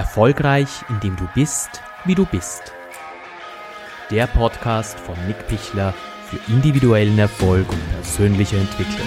Erfolgreich, 0.00 0.82
indem 0.88 1.14
du 1.16 1.28
bist, 1.34 1.82
wie 2.06 2.14
du 2.14 2.24
bist. 2.24 2.72
Der 4.10 4.26
Podcast 4.26 4.98
von 4.98 5.14
Nick 5.26 5.46
Pichler 5.46 5.92
für 6.24 6.38
individuellen 6.50 7.18
Erfolg 7.18 7.68
und 7.68 7.92
persönliche 7.92 8.56
Entwicklung. 8.56 9.06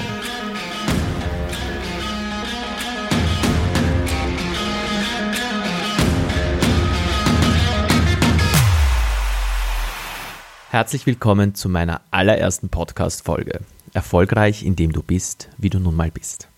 Herzlich 10.69 11.07
willkommen 11.07 11.55
zu 11.55 11.69
meiner 11.69 12.01
allerersten 12.11 12.69
Podcast-Folge. 12.69 13.61
Erfolgreich, 13.93 14.63
indem 14.63 14.91
du 14.91 15.01
bist, 15.01 15.49
wie 15.57 15.71
du 15.71 15.79
nun 15.79 15.95
mal 15.95 16.11
bist. 16.11 16.49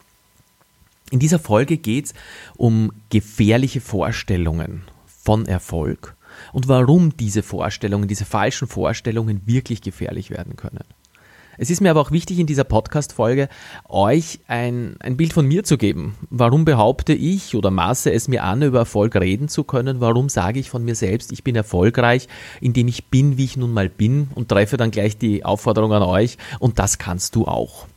In 1.12 1.20
dieser 1.20 1.40
Folge 1.40 1.78
geht 1.78 2.06
es 2.06 2.14
um 2.58 2.92
gefährliche 3.10 3.80
Vorstellungen 3.80 4.84
von 5.05 5.46
Erfolg 5.46 6.16
und 6.52 6.68
warum 6.68 7.16
diese 7.16 7.44
Vorstellungen, 7.44 8.08
diese 8.08 8.26
falschen 8.26 8.68
Vorstellungen 8.68 9.41
wirklich 9.46 9.82
gefährlich 9.82 10.32
werden 10.32 10.55
können. 10.55 10.84
Es 11.58 11.70
ist 11.70 11.80
mir 11.80 11.91
aber 11.91 12.02
auch 12.02 12.12
wichtig 12.12 12.40
in 12.40 12.48
dieser 12.48 12.66
Podcast-Folge, 12.66 13.48
euch 13.88 14.40
ein, 14.48 14.98
ein 14.99 15.16
Bild 15.16 15.32
von 15.32 15.48
mir 15.48 15.63
zu 15.63 15.77
geben. 15.77 16.16
Warum 16.30 16.66
behaupte 16.66 17.13
ich 17.13 17.55
oder 17.55 17.72
maße 17.72 18.12
es 18.12 18.27
mir 18.27 18.44
an, 18.44 18.62
über 18.62 18.80
Erfolg 18.80 19.16
reden 19.16 19.48
zu 19.48 19.63
können? 19.63 20.02
Warum 20.02 20.27
sage 20.27 20.60
ich 20.60 20.70
von 20.70 20.84
mir 20.84 20.96
selbst, 20.96 21.32
ich 21.32 21.44
bin 21.44 21.55
erfolgreich, 21.55 22.27
indem 22.60 22.88
ich 22.90 23.05
bin, 23.05 23.38
wie 23.38 23.46
ich 23.46 23.58
nun 23.58 23.72
mal 23.72 23.90
bin 23.90 24.27
und 24.35 24.49
treffe 24.49 24.76
dann 24.76 24.91
gleich 24.91 25.18
die 25.18 25.46
Aufforderung 25.46 25.94
an 25.94 26.04
euch 26.04 26.38
und 26.60 26.80
das 26.80 26.98
kannst 26.98 27.35
du 27.35 27.46
auch. 27.46 27.88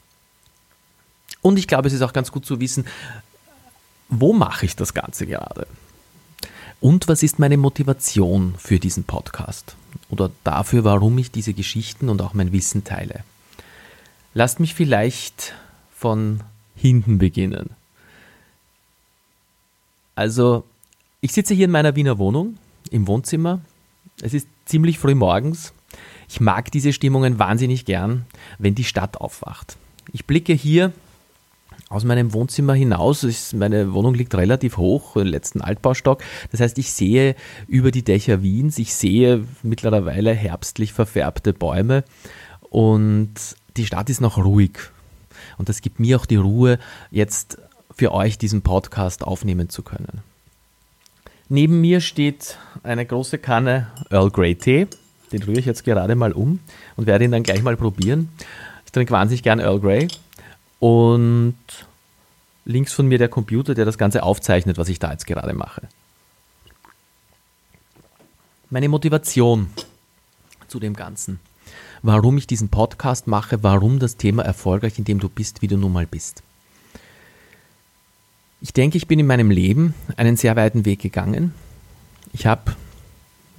Und 1.48 1.58
ich 1.58 1.66
glaube, 1.66 1.88
es 1.88 1.94
ist 1.94 2.02
auch 2.02 2.12
ganz 2.12 2.30
gut 2.30 2.44
zu 2.44 2.60
wissen, 2.60 2.84
wo 4.10 4.34
mache 4.34 4.66
ich 4.66 4.76
das 4.76 4.92
Ganze 4.92 5.26
gerade? 5.26 5.66
Und 6.78 7.08
was 7.08 7.22
ist 7.22 7.38
meine 7.38 7.56
Motivation 7.56 8.54
für 8.58 8.78
diesen 8.78 9.04
Podcast? 9.04 9.74
Oder 10.10 10.30
dafür, 10.44 10.84
warum 10.84 11.16
ich 11.16 11.30
diese 11.30 11.54
Geschichten 11.54 12.10
und 12.10 12.20
auch 12.20 12.34
mein 12.34 12.52
Wissen 12.52 12.84
teile? 12.84 13.24
Lasst 14.34 14.60
mich 14.60 14.74
vielleicht 14.74 15.54
von 15.96 16.42
hinten 16.76 17.16
beginnen. 17.16 17.70
Also, 20.16 20.64
ich 21.22 21.32
sitze 21.32 21.54
hier 21.54 21.64
in 21.64 21.70
meiner 21.70 21.96
Wiener 21.96 22.18
Wohnung, 22.18 22.58
im 22.90 23.06
Wohnzimmer. 23.06 23.62
Es 24.20 24.34
ist 24.34 24.48
ziemlich 24.66 24.98
früh 24.98 25.14
morgens. 25.14 25.72
Ich 26.28 26.42
mag 26.42 26.70
diese 26.72 26.92
Stimmungen 26.92 27.38
wahnsinnig 27.38 27.86
gern, 27.86 28.26
wenn 28.58 28.74
die 28.74 28.84
Stadt 28.84 29.16
aufwacht. 29.16 29.78
Ich 30.12 30.26
blicke 30.26 30.52
hier 30.52 30.92
aus 31.88 32.04
meinem 32.04 32.32
Wohnzimmer 32.32 32.74
hinaus. 32.74 33.24
Ist, 33.24 33.54
meine 33.54 33.92
Wohnung 33.92 34.14
liegt 34.14 34.34
relativ 34.34 34.76
hoch, 34.76 35.16
im 35.16 35.26
letzten 35.26 35.60
Altbaustock. 35.60 36.22
Das 36.50 36.60
heißt, 36.60 36.78
ich 36.78 36.92
sehe 36.92 37.34
über 37.66 37.90
die 37.90 38.04
Dächer 38.04 38.42
Wiens, 38.42 38.78
ich 38.78 38.94
sehe 38.94 39.44
mittlerweile 39.62 40.32
herbstlich 40.32 40.92
verfärbte 40.92 41.52
Bäume 41.52 42.04
und 42.70 43.34
die 43.76 43.86
Stadt 43.86 44.10
ist 44.10 44.20
noch 44.20 44.38
ruhig. 44.38 44.78
Und 45.56 45.68
das 45.68 45.80
gibt 45.80 46.00
mir 46.00 46.18
auch 46.18 46.26
die 46.26 46.36
Ruhe, 46.36 46.78
jetzt 47.10 47.58
für 47.94 48.12
euch 48.12 48.38
diesen 48.38 48.62
Podcast 48.62 49.24
aufnehmen 49.24 49.68
zu 49.68 49.82
können. 49.82 50.20
Neben 51.48 51.80
mir 51.80 52.00
steht 52.00 52.58
eine 52.82 53.06
große 53.06 53.38
Kanne 53.38 53.88
Earl 54.10 54.30
Grey 54.30 54.54
Tee. 54.54 54.86
Den 55.32 55.42
rühre 55.42 55.60
ich 55.60 55.66
jetzt 55.66 55.84
gerade 55.84 56.14
mal 56.14 56.32
um 56.32 56.60
und 56.96 57.06
werde 57.06 57.24
ihn 57.24 57.32
dann 57.32 57.42
gleich 57.42 57.62
mal 57.62 57.76
probieren. 57.76 58.28
Ich 58.84 58.92
trinke 58.92 59.12
wahnsinnig 59.12 59.42
gern 59.42 59.58
Earl 59.58 59.80
Grey 59.80 60.08
und 60.80 61.56
links 62.64 62.92
von 62.92 63.06
mir 63.06 63.18
der 63.18 63.28
Computer, 63.28 63.74
der 63.74 63.84
das 63.84 63.98
Ganze 63.98 64.22
aufzeichnet, 64.22 64.78
was 64.78 64.88
ich 64.88 64.98
da 64.98 65.10
jetzt 65.10 65.26
gerade 65.26 65.54
mache. 65.54 65.88
Meine 68.70 68.88
Motivation 68.88 69.70
zu 70.68 70.78
dem 70.78 70.94
Ganzen. 70.94 71.40
Warum 72.02 72.36
ich 72.36 72.46
diesen 72.46 72.68
Podcast 72.68 73.26
mache, 73.26 73.62
warum 73.62 73.98
das 73.98 74.16
Thema 74.16 74.44
erfolgreich, 74.44 74.98
indem 74.98 75.18
du 75.18 75.28
bist, 75.28 75.62
wie 75.62 75.66
du 75.66 75.76
nun 75.76 75.92
mal 75.92 76.06
bist. 76.06 76.42
Ich 78.60 78.72
denke, 78.72 78.98
ich 78.98 79.06
bin 79.06 79.18
in 79.18 79.26
meinem 79.26 79.50
Leben 79.50 79.94
einen 80.16 80.36
sehr 80.36 80.54
weiten 80.54 80.84
Weg 80.84 81.00
gegangen. 81.00 81.54
Ich 82.32 82.46
habe 82.46 82.76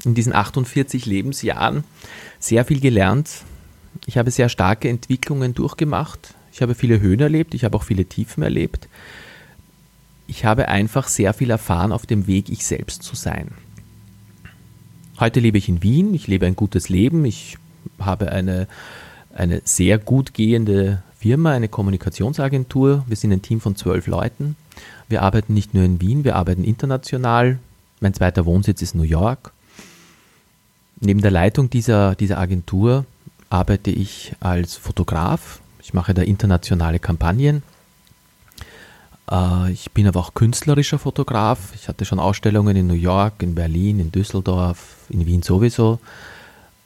in 0.05 0.13
diesen 0.13 0.33
48 0.33 1.05
Lebensjahren 1.05 1.83
sehr 2.39 2.63
viel 2.65 2.79
gelernt. 2.79 3.43
Ich 4.05 4.17
habe 4.17 4.31
sehr 4.31 4.49
starke 4.49 4.87
Entwicklungen 4.87 5.53
durchgemacht 5.53 6.35
ich 6.59 6.61
habe 6.61 6.75
viele 6.75 6.99
Höhen 6.99 7.21
erlebt, 7.21 7.53
ich 7.53 7.63
habe 7.63 7.77
auch 7.77 7.83
viele 7.83 8.03
Tiefen 8.03 8.43
erlebt. 8.43 8.89
Ich 10.27 10.43
habe 10.43 10.67
einfach 10.67 11.07
sehr 11.07 11.33
viel 11.33 11.51
erfahren 11.51 11.93
auf 11.93 12.05
dem 12.05 12.27
Weg, 12.27 12.49
ich 12.49 12.65
selbst 12.65 13.01
zu 13.01 13.15
sein. 13.15 13.51
Heute 15.21 15.39
lebe 15.39 15.57
ich 15.57 15.69
in 15.69 15.81
Wien, 15.83 16.13
ich 16.13 16.27
lebe 16.27 16.45
ein 16.45 16.57
gutes 16.57 16.89
Leben, 16.89 17.23
ich 17.23 17.57
habe 17.97 18.33
eine, 18.33 18.67
eine 19.33 19.61
sehr 19.63 19.99
gut 19.99 20.33
gehende 20.33 21.01
Firma, 21.17 21.53
eine 21.53 21.69
Kommunikationsagentur. 21.69 23.05
Wir 23.07 23.15
sind 23.15 23.31
ein 23.31 23.41
Team 23.41 23.61
von 23.61 23.77
zwölf 23.77 24.07
Leuten. 24.07 24.57
Wir 25.07 25.21
arbeiten 25.21 25.53
nicht 25.53 25.73
nur 25.73 25.85
in 25.85 26.01
Wien, 26.01 26.25
wir 26.25 26.35
arbeiten 26.35 26.65
international. 26.65 27.57
Mein 28.01 28.13
zweiter 28.13 28.45
Wohnsitz 28.45 28.81
ist 28.81 28.95
New 28.95 29.03
York. 29.03 29.53
Neben 30.99 31.21
der 31.21 31.31
Leitung 31.31 31.69
dieser, 31.69 32.15
dieser 32.15 32.37
Agentur 32.37 33.05
arbeite 33.49 33.91
ich 33.91 34.33
als 34.41 34.75
Fotograf 34.75 35.61
ich 35.89 35.93
mache 35.95 36.13
da 36.13 36.21
internationale 36.21 36.99
Kampagnen. 36.99 37.63
Äh, 39.31 39.71
ich 39.71 39.89
bin 39.89 40.05
aber 40.07 40.19
auch 40.19 40.35
künstlerischer 40.35 40.99
Fotograf. 40.99 41.73
Ich 41.73 41.87
hatte 41.87 42.05
schon 42.05 42.19
Ausstellungen 42.19 42.75
in 42.75 42.85
New 42.85 42.93
York, 42.93 43.41
in 43.41 43.55
Berlin, 43.55 43.99
in 43.99 44.11
Düsseldorf, 44.11 44.97
in 45.09 45.25
Wien 45.25 45.41
sowieso 45.41 45.99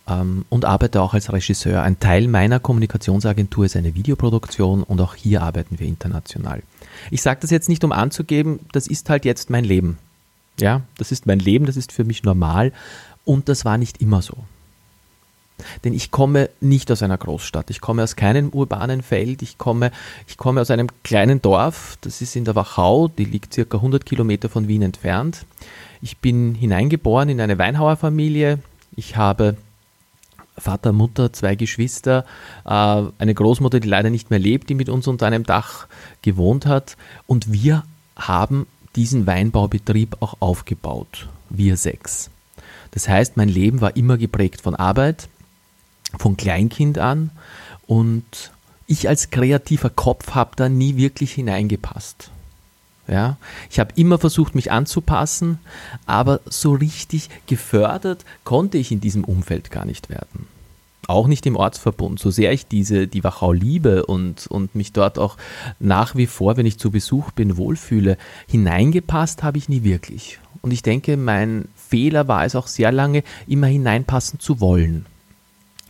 ähm, 0.07 0.45
und 0.47 0.63
arbeite 0.63 1.01
auch 1.01 1.13
als 1.13 1.33
Regisseur. 1.33 1.83
Ein 1.83 1.99
Teil 1.99 2.29
meiner 2.29 2.61
Kommunikationsagentur 2.61 3.65
ist 3.65 3.75
eine 3.75 3.93
Videoproduktion 3.93 4.83
und 4.83 5.01
auch 5.01 5.15
hier 5.15 5.41
arbeiten 5.41 5.79
wir 5.79 5.87
international. 5.87 6.63
Ich 7.11 7.21
sage 7.21 7.41
das 7.41 7.51
jetzt 7.51 7.67
nicht, 7.67 7.83
um 7.83 7.91
anzugeben, 7.91 8.61
das 8.71 8.87
ist 8.87 9.09
halt 9.09 9.25
jetzt 9.25 9.49
mein 9.49 9.65
Leben. 9.65 9.97
Ja, 10.61 10.79
das 10.97 11.11
ist 11.11 11.25
mein 11.25 11.39
Leben, 11.39 11.65
das 11.65 11.75
ist 11.75 11.91
für 11.91 12.05
mich 12.05 12.23
normal 12.23 12.71
und 13.25 13.49
das 13.49 13.65
war 13.65 13.77
nicht 13.77 13.99
immer 13.99 14.21
so. 14.21 14.37
Denn 15.83 15.93
ich 15.93 16.11
komme 16.11 16.49
nicht 16.61 16.91
aus 16.91 17.03
einer 17.03 17.17
Großstadt. 17.17 17.69
Ich 17.69 17.81
komme 17.81 18.03
aus 18.03 18.15
keinem 18.15 18.49
urbanen 18.49 19.01
Feld. 19.01 19.41
Ich 19.41 19.57
komme, 19.57 19.91
ich 20.27 20.37
komme 20.37 20.61
aus 20.61 20.71
einem 20.71 20.87
kleinen 21.03 21.41
Dorf. 21.41 21.97
Das 22.01 22.21
ist 22.21 22.35
in 22.35 22.45
der 22.45 22.55
Wachau. 22.55 23.07
Die 23.07 23.25
liegt 23.25 23.53
circa 23.53 23.77
100 23.77 24.05
Kilometer 24.05 24.49
von 24.49 24.67
Wien 24.67 24.81
entfernt. 24.81 25.45
Ich 26.01 26.17
bin 26.17 26.55
hineingeboren 26.55 27.29
in 27.29 27.39
eine 27.39 27.57
Weinhauerfamilie. 27.57 28.59
Ich 28.95 29.15
habe 29.15 29.55
Vater, 30.57 30.91
Mutter, 30.91 31.33
zwei 31.33 31.55
Geschwister, 31.55 32.25
äh, 32.65 32.69
eine 32.69 33.33
Großmutter, 33.33 33.79
die 33.79 33.87
leider 33.87 34.09
nicht 34.09 34.29
mehr 34.29 34.39
lebt, 34.39 34.69
die 34.69 34.75
mit 34.75 34.89
uns 34.89 35.07
unter 35.07 35.25
einem 35.25 35.43
Dach 35.43 35.87
gewohnt 36.21 36.65
hat. 36.65 36.95
Und 37.25 37.51
wir 37.51 37.83
haben 38.15 38.67
diesen 38.95 39.25
Weinbaubetrieb 39.25 40.17
auch 40.19 40.35
aufgebaut. 40.39 41.27
Wir 41.49 41.77
sechs. 41.77 42.29
Das 42.91 43.09
heißt, 43.09 43.37
mein 43.37 43.49
Leben 43.49 43.81
war 43.81 43.95
immer 43.95 44.17
geprägt 44.17 44.61
von 44.61 44.75
Arbeit, 44.75 45.27
von 46.17 46.37
Kleinkind 46.37 46.97
an 46.97 47.31
und 47.87 48.51
ich 48.87 49.07
als 49.07 49.29
kreativer 49.29 49.89
Kopf 49.89 50.31
habe 50.31 50.51
da 50.55 50.69
nie 50.69 50.97
wirklich 50.97 51.33
hineingepasst. 51.33 52.29
Ja, 53.07 53.37
ich 53.69 53.79
habe 53.79 53.91
immer 53.95 54.17
versucht, 54.17 54.55
mich 54.55 54.71
anzupassen, 54.71 55.59
aber 56.05 56.39
so 56.45 56.73
richtig 56.73 57.29
gefördert 57.47 58.23
konnte 58.45 58.77
ich 58.77 58.91
in 58.91 59.01
diesem 59.01 59.25
Umfeld 59.25 59.71
gar 59.71 59.85
nicht 59.85 60.09
werden. 60.09 60.47
Auch 61.07 61.27
nicht 61.27 61.45
im 61.45 61.57
Ortsverbund, 61.57 62.17
so 62.17 62.31
sehr 62.31 62.53
ich 62.53 62.65
diese, 62.65 63.07
die 63.07 63.25
Wachau 63.25 63.51
liebe 63.51 64.05
und, 64.05 64.47
und 64.47 64.73
mich 64.73 64.93
dort 64.93 65.19
auch 65.19 65.35
nach 65.81 66.15
wie 66.15 66.27
vor, 66.27 66.55
wenn 66.55 66.65
ich 66.65 66.79
zu 66.79 66.91
Besuch 66.91 67.31
bin, 67.31 67.57
wohlfühle, 67.57 68.17
hineingepasst 68.47 69.43
habe 69.43 69.57
ich 69.57 69.67
nie 69.67 69.83
wirklich. 69.83 70.39
Und 70.61 70.71
ich 70.71 70.81
denke, 70.81 71.17
mein 71.17 71.67
Fehler 71.75 72.29
war 72.29 72.45
es 72.45 72.55
auch 72.55 72.67
sehr 72.67 72.93
lange, 72.93 73.23
immer 73.47 73.67
hineinpassen 73.67 74.39
zu 74.39 74.61
wollen 74.61 75.05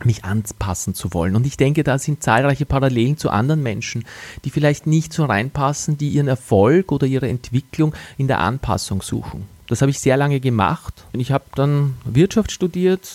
mich 0.06 0.26
anpassen 0.26 0.96
zu 0.96 1.14
wollen. 1.14 1.36
Und 1.36 1.46
ich 1.46 1.58
denke, 1.58 1.84
da 1.84 1.98
sind 1.98 2.24
zahlreiche 2.24 2.66
Parallelen 2.66 3.18
zu 3.18 3.30
anderen 3.30 3.64
Menschen, 3.64 4.06
die 4.46 4.50
vielleicht 4.50 4.88
nicht 4.88 5.14
so 5.14 5.26
reinpassen, 5.26 5.98
die 5.98 6.10
ihren 6.10 6.28
Erfolg 6.28 6.92
oder 6.92 7.08
ihre 7.08 7.28
Entwicklung 7.28 7.94
in 8.18 8.28
der 8.28 8.40
Anpassung 8.40 9.02
suchen. 9.02 9.48
Das 9.68 9.82
habe 9.82 9.92
ich 9.92 10.00
sehr 10.00 10.18
lange 10.18 10.40
gemacht. 10.40 11.06
Ich 11.14 11.32
habe 11.32 11.46
dann 11.56 11.96
Wirtschaft 12.06 12.52
studiert 12.52 13.10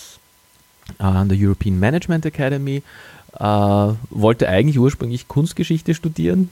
äh, 0.99 1.03
an 1.03 1.29
der 1.29 1.37
European 1.39 1.79
Management 1.79 2.25
Academy, 2.25 2.81
äh, 3.37 3.43
wollte 4.09 4.49
eigentlich 4.49 4.79
ursprünglich 4.79 5.27
Kunstgeschichte 5.27 5.93
studieren 5.93 6.49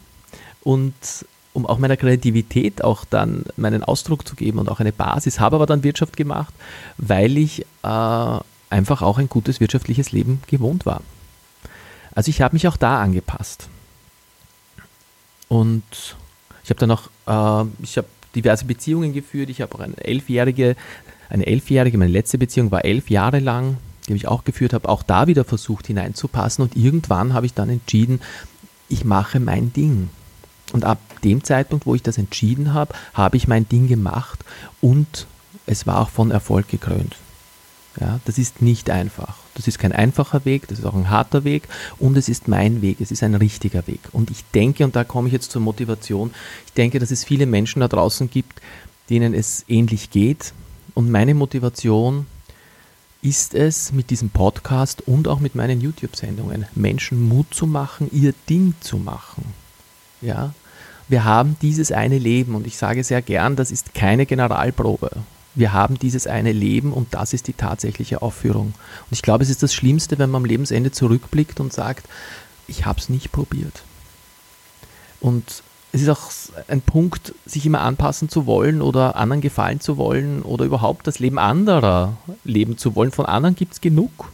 und 0.64 0.94
um 1.54 1.66
auch 1.66 1.80
meiner 1.80 1.98
Kreativität 1.98 2.84
auch 2.84 3.04
dann 3.04 3.44
meinen 3.56 3.84
Ausdruck 3.84 4.28
zu 4.28 4.36
geben 4.36 4.60
und 4.60 4.70
auch 4.70 4.80
eine 4.80 4.92
Basis, 4.92 5.40
habe 5.40 5.56
aber 5.56 5.66
dann 5.66 5.84
Wirtschaft 5.84 6.16
gemacht, 6.16 6.54
weil 6.98 7.36
ich 7.36 7.66
äh, 7.82 8.38
einfach 8.70 9.02
auch 9.02 9.18
ein 9.18 9.30
gutes 9.30 9.60
wirtschaftliches 9.60 10.12
Leben 10.12 10.42
gewohnt 10.48 10.86
war. 10.86 11.02
Also 12.14 12.30
ich 12.30 12.42
habe 12.42 12.56
mich 12.56 12.68
auch 12.68 12.78
da 12.78 13.02
angepasst. 13.02 13.70
Und 15.48 15.84
ich 16.64 16.70
habe 16.70 16.80
dann 16.80 16.92
auch, 16.92 17.10
äh, 17.28 17.70
ich 17.82 17.98
habe 17.98 18.08
diverse 18.36 18.66
Beziehungen 18.66 19.14
geführt. 19.14 19.50
Ich 19.50 19.62
habe 19.62 19.76
auch 19.76 19.80
eine 19.80 19.98
elfjährige, 19.98 20.76
eine 21.30 21.46
elfjährige, 21.46 21.98
meine 21.98 22.12
letzte 22.12 22.38
Beziehung 22.38 22.72
war 22.72 22.86
elf 22.86 23.10
Jahre 23.10 23.40
lang, 23.40 23.78
die 24.08 24.14
ich 24.14 24.28
auch 24.28 24.44
geführt 24.44 24.74
habe, 24.74 24.90
auch 24.90 25.04
da 25.04 25.28
wieder 25.28 25.44
versucht 25.44 25.88
hineinzupassen. 25.88 26.64
Und 26.64 26.76
irgendwann 26.76 27.34
habe 27.34 27.46
ich 27.46 27.54
dann 27.54 27.70
entschieden, 27.70 28.22
ich 28.90 29.06
mache 29.06 29.40
mein 29.40 29.74
Ding. 29.74 30.10
Und 30.74 30.86
ab 30.86 31.00
dem 31.24 31.44
Zeitpunkt, 31.44 31.86
wo 31.86 31.96
ich 31.96 32.04
das 32.04 32.18
entschieden 32.18 32.74
habe, 32.74 32.94
habe 33.14 33.38
ich 33.38 33.48
mein 33.48 33.68
Ding 33.70 33.88
gemacht 33.88 34.44
und 34.82 35.28
es 35.66 35.88
war 35.88 36.00
auch 36.00 36.10
von 36.10 36.32
Erfolg 36.32 36.68
gekrönt. 36.68 37.16
Ja, 38.00 38.20
das 38.26 38.38
ist 38.38 38.62
nicht 38.62 38.90
einfach. 38.90 39.38
Das 39.56 39.68
ist 39.68 39.80
kein 39.80 39.92
einfacher 39.92 40.46
Weg, 40.46 40.68
das 40.68 40.80
ist 40.80 40.86
auch 40.86 40.94
ein 40.94 41.10
harter 41.10 41.44
Weg 41.44 41.64
und 41.98 42.16
es 42.16 42.30
ist 42.30 42.48
mein 42.48 42.84
Weg, 42.84 43.02
es 43.02 43.10
ist 43.10 43.24
ein 43.24 43.34
richtiger 43.34 43.88
Weg. 43.88 44.02
Und 44.12 44.30
ich 44.30 44.44
denke, 44.54 44.84
und 44.84 44.96
da 44.96 45.04
komme 45.04 45.28
ich 45.28 45.34
jetzt 45.34 45.52
zur 45.52 45.62
Motivation, 45.62 46.32
ich 46.68 46.74
denke, 46.74 47.00
dass 47.00 47.10
es 47.10 47.24
viele 47.24 47.48
Menschen 47.48 47.80
da 47.80 47.88
draußen 47.88 48.30
gibt, 48.30 48.62
denen 49.10 49.34
es 49.34 49.66
ähnlich 49.68 50.12
geht. 50.12 50.54
Und 50.94 51.10
meine 51.10 51.34
Motivation 51.34 52.28
ist 53.22 53.56
es, 53.56 53.92
mit 53.92 54.12
diesem 54.12 54.30
Podcast 54.30 55.08
und 55.08 55.28
auch 55.28 55.40
mit 55.40 55.56
meinen 55.56 55.82
YouTube-Sendungen 55.82 56.66
Menschen 56.76 57.28
Mut 57.28 57.48
zu 57.52 57.66
machen, 57.66 58.10
ihr 58.12 58.34
Ding 58.48 58.76
zu 58.80 58.98
machen. 58.98 59.44
Ja, 60.22 60.54
wir 61.08 61.24
haben 61.24 61.56
dieses 61.62 61.92
eine 61.92 62.20
Leben 62.20 62.54
und 62.54 62.68
ich 62.68 62.78
sage 62.78 63.04
sehr 63.04 63.22
gern, 63.22 63.56
das 63.56 63.72
ist 63.72 63.96
keine 63.96 64.26
Generalprobe. 64.26 65.12
Wir 65.58 65.74
haben 65.74 65.98
dieses 65.98 66.28
eine 66.28 66.52
Leben 66.52 66.94
und 66.94 67.16
das 67.16 67.34
ist 67.34 67.48
die 67.48 67.54
tatsächliche 67.54 68.22
Aufführung. 68.22 68.68
Und 68.68 69.12
ich 69.12 69.24
glaube, 69.24 69.44
es 69.44 69.50
ist 69.50 69.64
das 69.64 69.74
Schlimmste, 69.74 70.20
wenn 70.20 70.30
man 70.30 70.44
am 70.44 70.46
Lebensende 70.46 70.92
zurückblickt 70.92 71.60
und 71.60 71.74
sagt, 71.74 72.08
ich 72.68 72.86
habe 72.86 73.00
es 73.00 73.10
nicht 73.10 73.32
probiert. 73.32 73.82
Und 75.20 75.64
es 75.94 76.04
ist 76.04 76.10
auch 76.10 76.30
ein 76.68 76.82
Punkt, 76.82 77.34
sich 77.48 77.66
immer 77.66 77.82
anpassen 77.82 78.30
zu 78.30 78.46
wollen 78.46 78.84
oder 78.84 79.16
anderen 79.16 79.42
gefallen 79.42 79.80
zu 79.80 79.98
wollen 79.98 80.44
oder 80.44 80.64
überhaupt 80.64 81.08
das 81.08 81.18
Leben 81.18 81.40
anderer 81.40 82.18
leben 82.44 82.78
zu 82.78 82.96
wollen. 82.96 83.12
Von 83.12 83.26
anderen 83.26 83.56
gibt 83.56 83.74
es 83.74 83.82
genug. 83.82 84.32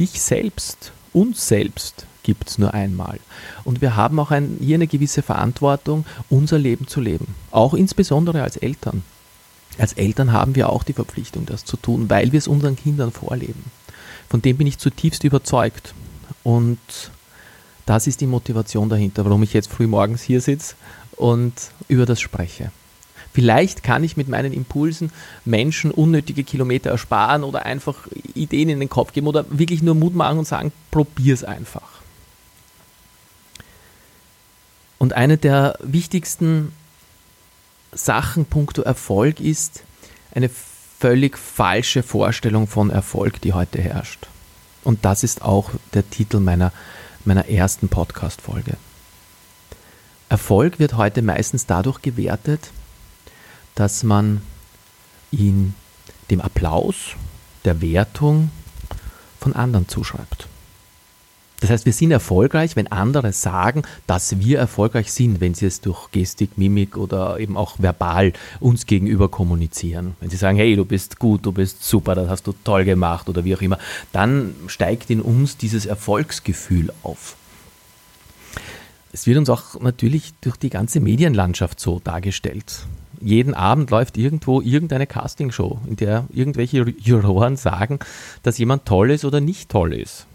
Dich 0.00 0.20
selbst, 0.20 0.90
uns 1.12 1.46
selbst 1.46 2.06
gibt 2.24 2.50
es 2.50 2.58
nur 2.58 2.74
einmal. 2.74 3.20
Und 3.62 3.82
wir 3.82 3.94
haben 3.94 4.18
auch 4.18 4.32
ein, 4.32 4.56
hier 4.60 4.74
eine 4.74 4.88
gewisse 4.88 5.22
Verantwortung, 5.22 6.04
unser 6.28 6.58
Leben 6.58 6.88
zu 6.88 7.00
leben. 7.00 7.36
Auch 7.52 7.72
insbesondere 7.72 8.42
als 8.42 8.56
Eltern. 8.56 9.04
Als 9.78 9.92
Eltern 9.94 10.32
haben 10.32 10.54
wir 10.56 10.68
auch 10.68 10.82
die 10.82 10.92
Verpflichtung, 10.92 11.46
das 11.46 11.64
zu 11.64 11.76
tun, 11.76 12.10
weil 12.10 12.32
wir 12.32 12.38
es 12.38 12.48
unseren 12.48 12.76
Kindern 12.76 13.12
vorleben. 13.12 13.64
Von 14.28 14.42
dem 14.42 14.56
bin 14.56 14.66
ich 14.66 14.78
zutiefst 14.78 15.24
überzeugt. 15.24 15.94
Und 16.42 16.78
das 17.86 18.06
ist 18.06 18.20
die 18.20 18.26
Motivation 18.26 18.88
dahinter, 18.88 19.24
warum 19.24 19.42
ich 19.42 19.52
jetzt 19.52 19.70
früh 19.70 19.86
morgens 19.86 20.22
hier 20.22 20.40
sitze 20.40 20.74
und 21.16 21.52
über 21.88 22.06
das 22.06 22.20
spreche. 22.20 22.70
Vielleicht 23.32 23.82
kann 23.82 24.02
ich 24.02 24.16
mit 24.16 24.28
meinen 24.28 24.52
Impulsen 24.52 25.12
Menschen 25.44 25.90
unnötige 25.90 26.42
Kilometer 26.42 26.90
ersparen 26.90 27.44
oder 27.44 27.64
einfach 27.64 28.08
Ideen 28.34 28.68
in 28.68 28.80
den 28.80 28.88
Kopf 28.88 29.12
geben 29.12 29.28
oder 29.28 29.44
wirklich 29.50 29.82
nur 29.82 29.94
Mut 29.94 30.14
machen 30.14 30.38
und 30.38 30.48
sagen, 30.48 30.72
probier 30.90 31.34
es 31.34 31.44
einfach. 31.44 32.00
Und 34.98 35.12
eine 35.12 35.38
der 35.38 35.78
wichtigsten 35.82 36.72
Sachen 37.92 38.44
puncto 38.44 38.82
Erfolg 38.82 39.40
ist 39.40 39.82
eine 40.34 40.50
völlig 40.98 41.38
falsche 41.38 42.02
Vorstellung 42.02 42.66
von 42.66 42.90
Erfolg, 42.90 43.40
die 43.40 43.52
heute 43.52 43.80
herrscht. 43.80 44.28
Und 44.84 45.04
das 45.04 45.24
ist 45.24 45.42
auch 45.42 45.70
der 45.94 46.08
Titel 46.08 46.40
meiner, 46.40 46.72
meiner 47.24 47.48
ersten 47.48 47.88
Podcast-Folge. 47.88 48.76
Erfolg 50.28 50.78
wird 50.78 50.96
heute 50.96 51.22
meistens 51.22 51.66
dadurch 51.66 52.02
gewertet, 52.02 52.70
dass 53.74 54.02
man 54.02 54.42
ihn 55.30 55.74
dem 56.30 56.40
Applaus, 56.40 57.16
der 57.64 57.80
Wertung 57.80 58.50
von 59.40 59.54
anderen 59.54 59.88
zuschreibt. 59.88 60.46
Das 61.60 61.68
heißt, 61.68 61.84
wir 61.84 61.92
sind 61.92 62.10
erfolgreich, 62.10 62.74
wenn 62.74 62.90
andere 62.90 63.32
sagen, 63.32 63.82
dass 64.06 64.40
wir 64.40 64.58
erfolgreich 64.58 65.12
sind, 65.12 65.40
wenn 65.40 65.54
sie 65.54 65.66
es 65.66 65.82
durch 65.82 66.10
Gestik, 66.10 66.56
Mimik 66.56 66.96
oder 66.96 67.38
eben 67.38 67.56
auch 67.56 67.78
verbal 67.78 68.32
uns 68.60 68.86
gegenüber 68.86 69.28
kommunizieren. 69.28 70.16
Wenn 70.20 70.30
sie 70.30 70.38
sagen, 70.38 70.56
hey, 70.56 70.74
du 70.74 70.86
bist 70.86 71.18
gut, 71.18 71.44
du 71.44 71.52
bist 71.52 71.84
super, 71.84 72.14
das 72.14 72.28
hast 72.30 72.46
du 72.46 72.54
toll 72.64 72.84
gemacht 72.84 73.28
oder 73.28 73.44
wie 73.44 73.54
auch 73.54 73.60
immer, 73.60 73.78
dann 74.12 74.54
steigt 74.66 75.10
in 75.10 75.20
uns 75.20 75.58
dieses 75.58 75.84
Erfolgsgefühl 75.84 76.92
auf. 77.02 77.36
Es 79.12 79.26
wird 79.26 79.38
uns 79.38 79.50
auch 79.50 79.80
natürlich 79.80 80.32
durch 80.40 80.56
die 80.56 80.70
ganze 80.70 81.00
Medienlandschaft 81.00 81.80
so 81.80 82.00
dargestellt. 82.02 82.86
Jeden 83.20 83.52
Abend 83.52 83.90
läuft 83.90 84.16
irgendwo 84.16 84.62
irgendeine 84.62 85.06
Castingshow, 85.06 85.80
in 85.86 85.96
der 85.96 86.24
irgendwelche 86.32 86.86
Juroren 86.98 87.56
sagen, 87.56 87.98
dass 88.42 88.56
jemand 88.56 88.86
toll 88.86 89.10
ist 89.10 89.26
oder 89.26 89.40
nicht 89.40 89.68
toll 89.68 89.92
ist. 89.92 90.26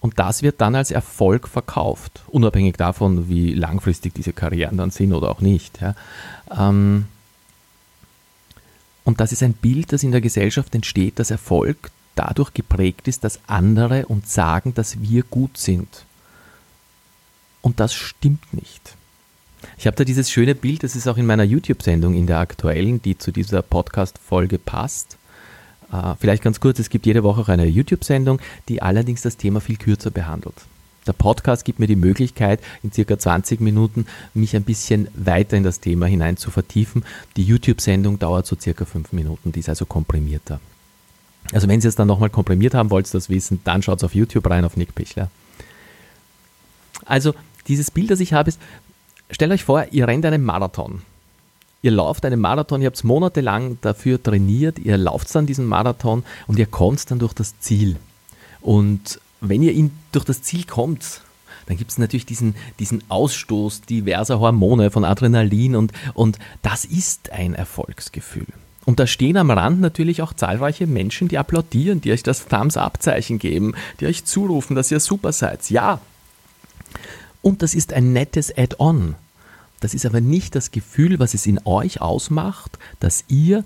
Und 0.00 0.18
das 0.18 0.42
wird 0.42 0.60
dann 0.60 0.74
als 0.74 0.90
Erfolg 0.90 1.48
verkauft, 1.48 2.22
unabhängig 2.28 2.76
davon, 2.76 3.28
wie 3.28 3.52
langfristig 3.52 4.14
diese 4.14 4.32
Karrieren 4.32 4.76
dann 4.76 4.90
sind 4.90 5.12
oder 5.12 5.30
auch 5.30 5.40
nicht. 5.40 5.80
Ja. 5.80 5.94
Ähm, 6.56 7.06
und 9.04 9.20
das 9.20 9.32
ist 9.32 9.42
ein 9.42 9.54
Bild, 9.54 9.92
das 9.92 10.02
in 10.02 10.12
der 10.12 10.20
Gesellschaft 10.20 10.74
entsteht, 10.74 11.18
dass 11.18 11.30
Erfolg 11.30 11.90
dadurch 12.14 12.54
geprägt 12.54 13.08
ist, 13.08 13.24
dass 13.24 13.40
andere 13.46 14.06
uns 14.06 14.34
sagen, 14.34 14.74
dass 14.74 15.00
wir 15.00 15.22
gut 15.24 15.56
sind. 15.56 16.04
Und 17.60 17.80
das 17.80 17.94
stimmt 17.94 18.52
nicht. 18.52 18.96
Ich 19.76 19.86
habe 19.86 19.96
da 19.96 20.04
dieses 20.04 20.30
schöne 20.30 20.54
Bild, 20.54 20.84
das 20.84 20.96
ist 20.96 21.08
auch 21.08 21.16
in 21.16 21.26
meiner 21.26 21.42
YouTube-Sendung, 21.44 22.14
in 22.14 22.26
der 22.26 22.38
aktuellen, 22.38 23.02
die 23.02 23.18
zu 23.18 23.32
dieser 23.32 23.62
Podcast-Folge 23.62 24.58
passt. 24.58 25.17
Äh, 25.92 26.14
vielleicht 26.18 26.42
ganz 26.42 26.60
kurz, 26.60 26.78
es 26.78 26.90
gibt 26.90 27.06
jede 27.06 27.22
Woche 27.22 27.40
auch 27.40 27.48
eine 27.48 27.66
YouTube-Sendung, 27.66 28.40
die 28.68 28.82
allerdings 28.82 29.22
das 29.22 29.36
Thema 29.36 29.60
viel 29.60 29.76
kürzer 29.76 30.10
behandelt. 30.10 30.54
Der 31.06 31.14
Podcast 31.14 31.64
gibt 31.64 31.78
mir 31.78 31.86
die 31.86 31.96
Möglichkeit, 31.96 32.60
in 32.82 32.92
circa 32.92 33.18
20 33.18 33.60
Minuten 33.60 34.06
mich 34.34 34.54
ein 34.54 34.64
bisschen 34.64 35.08
weiter 35.14 35.56
in 35.56 35.62
das 35.62 35.80
Thema 35.80 36.04
hinein 36.04 36.36
zu 36.36 36.50
vertiefen. 36.50 37.02
Die 37.36 37.44
YouTube-Sendung 37.44 38.18
dauert 38.18 38.46
so 38.46 38.56
circa 38.60 38.84
5 38.84 39.12
Minuten, 39.12 39.52
die 39.52 39.60
ist 39.60 39.70
also 39.70 39.86
komprimierter. 39.86 40.60
Also 41.52 41.66
wenn 41.66 41.80
Sie 41.80 41.88
es 41.88 41.96
dann 41.96 42.08
nochmal 42.08 42.28
komprimiert 42.28 42.74
haben, 42.74 42.90
wollt 42.90 43.08
ihr 43.08 43.12
das 43.12 43.30
wissen, 43.30 43.60
dann 43.64 43.82
schaut 43.82 44.04
auf 44.04 44.14
YouTube 44.14 44.50
rein, 44.50 44.66
auf 44.66 44.76
Nick 44.76 44.94
Pichler. 44.94 45.30
Also 47.06 47.34
dieses 47.68 47.90
Bild, 47.90 48.10
das 48.10 48.20
ich 48.20 48.34
habe, 48.34 48.50
ist, 48.50 48.60
stellt 49.30 49.52
euch 49.52 49.64
vor, 49.64 49.86
ihr 49.90 50.06
rennt 50.06 50.26
einen 50.26 50.44
Marathon 50.44 51.00
ihr 51.82 51.90
lauft 51.90 52.24
einen 52.24 52.40
Marathon, 52.40 52.82
ihr 52.82 52.86
habt 52.86 53.02
monatelang 53.04 53.78
dafür 53.80 54.22
trainiert, 54.22 54.78
ihr 54.78 54.96
lauft 54.96 55.34
dann 55.34 55.46
diesen 55.46 55.66
Marathon 55.66 56.24
und 56.46 56.58
ihr 56.58 56.66
kommt 56.66 57.10
dann 57.10 57.18
durch 57.18 57.32
das 57.32 57.58
Ziel. 57.60 57.96
Und 58.60 59.20
wenn 59.40 59.62
ihr 59.62 59.72
in, 59.72 59.92
durch 60.12 60.24
das 60.24 60.42
Ziel 60.42 60.64
kommt, 60.64 61.20
dann 61.66 61.76
gibt 61.76 61.90
es 61.90 61.98
natürlich 61.98 62.26
diesen, 62.26 62.54
diesen 62.78 63.02
Ausstoß 63.08 63.82
diverser 63.82 64.40
Hormone 64.40 64.90
von 64.90 65.04
Adrenalin 65.04 65.76
und, 65.76 65.92
und 66.14 66.38
das 66.62 66.84
ist 66.84 67.30
ein 67.30 67.54
Erfolgsgefühl. 67.54 68.46
Und 68.86 68.98
da 68.98 69.06
stehen 69.06 69.36
am 69.36 69.50
Rand 69.50 69.82
natürlich 69.82 70.22
auch 70.22 70.32
zahlreiche 70.32 70.86
Menschen, 70.86 71.28
die 71.28 71.36
applaudieren, 71.36 72.00
die 72.00 72.10
euch 72.10 72.22
das 72.22 72.46
Thumbs-up-Zeichen 72.46 73.38
geben, 73.38 73.74
die 74.00 74.06
euch 74.06 74.24
zurufen, 74.24 74.74
dass 74.74 74.90
ihr 74.90 74.98
super 74.98 75.32
seid. 75.32 75.68
Ja. 75.68 76.00
Und 77.42 77.60
das 77.60 77.74
ist 77.74 77.92
ein 77.92 78.14
nettes 78.14 78.56
Add-on. 78.56 79.14
Das 79.80 79.94
ist 79.94 80.06
aber 80.06 80.20
nicht 80.20 80.54
das 80.54 80.70
Gefühl, 80.70 81.18
was 81.18 81.34
es 81.34 81.46
in 81.46 81.60
euch 81.64 82.00
ausmacht, 82.00 82.78
dass 83.00 83.24
ihr 83.28 83.64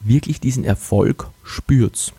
wirklich 0.00 0.40
diesen 0.40 0.64
Erfolg 0.64 1.28
spürt. 1.44 2.12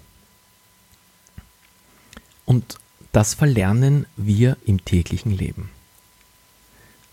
Und 2.45 2.77
das 3.11 3.33
verlernen 3.33 4.05
wir 4.17 4.57
im 4.65 4.83
täglichen 4.83 5.31
Leben. 5.31 5.69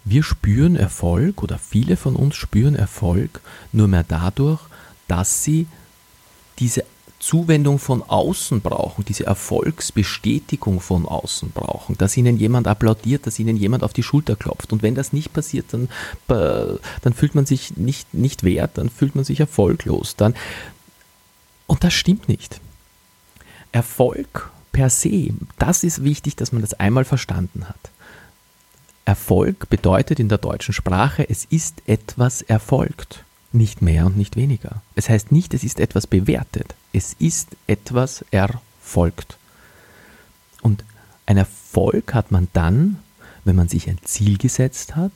Wir 0.04 0.22
spüren 0.22 0.76
Erfolg 0.76 1.42
oder 1.42 1.58
viele 1.58 1.96
von 1.96 2.16
uns 2.16 2.36
spüren 2.36 2.76
Erfolg 2.76 3.40
nur 3.72 3.88
mehr 3.88 4.04
dadurch, 4.04 4.60
dass 5.06 5.44
sie 5.44 5.66
diese 6.58 6.84
Zuwendung 7.18 7.78
von 7.78 8.02
außen 8.02 8.60
brauchen, 8.60 9.04
diese 9.04 9.26
Erfolgsbestätigung 9.26 10.80
von 10.80 11.06
außen 11.06 11.50
brauchen, 11.50 11.98
dass 11.98 12.16
ihnen 12.16 12.38
jemand 12.38 12.68
applaudiert, 12.68 13.26
dass 13.26 13.38
ihnen 13.38 13.56
jemand 13.56 13.82
auf 13.82 13.92
die 13.92 14.04
Schulter 14.04 14.36
klopft. 14.36 14.72
Und 14.72 14.82
wenn 14.82 14.94
das 14.94 15.12
nicht 15.12 15.32
passiert, 15.32 15.66
dann, 15.72 15.88
äh, 16.28 16.78
dann 17.02 17.12
fühlt 17.14 17.34
man 17.34 17.44
sich 17.44 17.76
nicht, 17.76 18.14
nicht 18.14 18.44
wert, 18.44 18.78
dann 18.78 18.88
fühlt 18.88 19.16
man 19.16 19.24
sich 19.24 19.40
erfolglos. 19.40 20.14
Dann, 20.16 20.34
und 21.66 21.82
das 21.82 21.92
stimmt 21.92 22.28
nicht. 22.28 22.60
Erfolg 23.72 24.50
per 24.72 24.88
se, 24.88 25.30
das 25.58 25.82
ist 25.82 26.04
wichtig, 26.04 26.36
dass 26.36 26.52
man 26.52 26.62
das 26.62 26.74
einmal 26.74 27.04
verstanden 27.04 27.68
hat. 27.68 27.90
Erfolg 29.04 29.68
bedeutet 29.68 30.20
in 30.20 30.28
der 30.28 30.38
deutschen 30.38 30.72
Sprache, 30.72 31.28
es 31.28 31.46
ist 31.46 31.82
etwas 31.86 32.42
erfolgt. 32.42 33.24
Nicht 33.52 33.80
mehr 33.80 34.06
und 34.06 34.16
nicht 34.16 34.36
weniger. 34.36 34.82
Es 34.94 35.08
heißt 35.08 35.32
nicht, 35.32 35.54
es 35.54 35.64
ist 35.64 35.80
etwas 35.80 36.06
bewertet. 36.06 36.74
Es 36.92 37.14
ist 37.18 37.48
etwas 37.66 38.24
erfolgt. 38.30 39.38
Und 40.60 40.84
ein 41.26 41.36
Erfolg 41.36 42.14
hat 42.14 42.30
man 42.30 42.48
dann, 42.52 42.98
wenn 43.44 43.56
man 43.56 43.68
sich 43.68 43.88
ein 43.88 43.98
Ziel 44.02 44.36
gesetzt 44.36 44.96
hat 44.96 45.12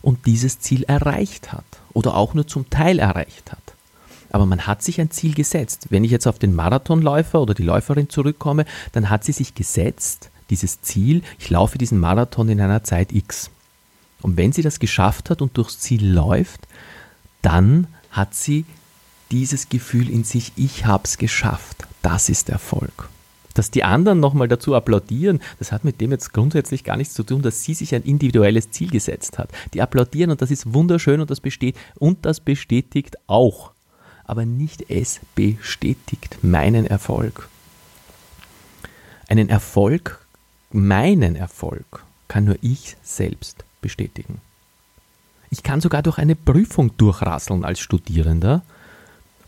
und 0.00 0.26
dieses 0.26 0.60
Ziel 0.60 0.84
erreicht 0.84 1.52
hat 1.52 1.64
oder 1.92 2.16
auch 2.16 2.34
nur 2.34 2.46
zum 2.46 2.70
Teil 2.70 2.98
erreicht 2.98 3.52
hat. 3.52 3.58
Aber 4.30 4.46
man 4.46 4.66
hat 4.66 4.82
sich 4.82 5.00
ein 5.00 5.10
Ziel 5.10 5.34
gesetzt. 5.34 5.88
Wenn 5.90 6.04
ich 6.04 6.10
jetzt 6.10 6.26
auf 6.26 6.38
den 6.38 6.54
Marathonläufer 6.54 7.40
oder 7.40 7.52
die 7.52 7.62
Läuferin 7.62 8.08
zurückkomme, 8.08 8.64
dann 8.92 9.10
hat 9.10 9.24
sie 9.24 9.32
sich 9.32 9.54
gesetzt, 9.54 10.30
dieses 10.48 10.80
Ziel, 10.80 11.22
ich 11.38 11.50
laufe 11.50 11.76
diesen 11.76 12.00
Marathon 12.00 12.48
in 12.48 12.60
einer 12.60 12.82
Zeit 12.82 13.12
X. 13.12 13.50
Und 14.22 14.36
wenn 14.36 14.52
sie 14.52 14.62
das 14.62 14.78
geschafft 14.78 15.28
hat 15.28 15.42
und 15.42 15.56
durchs 15.56 15.80
Ziel 15.80 16.06
läuft, 16.06 16.66
dann 17.42 17.88
hat 18.10 18.34
sie 18.34 18.64
dieses 19.30 19.68
Gefühl 19.68 20.08
in 20.08 20.24
sich, 20.24 20.52
ich 20.56 20.86
habe 20.86 21.04
es 21.04 21.18
geschafft. 21.18 21.86
Das 22.02 22.28
ist 22.28 22.48
Erfolg. 22.48 23.08
Dass 23.54 23.70
die 23.70 23.84
anderen 23.84 24.20
nochmal 24.20 24.48
dazu 24.48 24.74
applaudieren, 24.74 25.40
das 25.58 25.72
hat 25.72 25.84
mit 25.84 26.00
dem 26.00 26.10
jetzt 26.10 26.32
grundsätzlich 26.32 26.84
gar 26.84 26.96
nichts 26.96 27.14
zu 27.14 27.22
tun, 27.22 27.42
dass 27.42 27.64
sie 27.64 27.74
sich 27.74 27.94
ein 27.94 28.02
individuelles 28.02 28.70
Ziel 28.70 28.90
gesetzt 28.90 29.38
hat. 29.38 29.50
Die 29.74 29.82
applaudieren 29.82 30.30
und 30.30 30.40
das 30.40 30.50
ist 30.50 30.72
wunderschön 30.72 31.20
und 31.20 31.30
das 31.30 31.40
besteht 31.40 31.76
und 31.96 32.24
das 32.24 32.40
bestätigt 32.40 33.16
auch. 33.26 33.72
Aber 34.24 34.46
nicht 34.46 34.88
es 34.88 35.20
bestätigt 35.34 36.38
meinen 36.42 36.86
Erfolg. 36.86 37.48
Einen 39.28 39.48
Erfolg, 39.48 40.24
meinen 40.70 41.36
Erfolg, 41.36 42.04
kann 42.28 42.44
nur 42.44 42.56
ich 42.62 42.96
selbst 43.02 43.64
bestätigen. 43.82 44.40
Ich 45.52 45.62
kann 45.62 45.82
sogar 45.82 46.02
durch 46.02 46.16
eine 46.16 46.34
Prüfung 46.34 46.96
durchrasseln 46.96 47.62
als 47.62 47.78
Studierender 47.78 48.62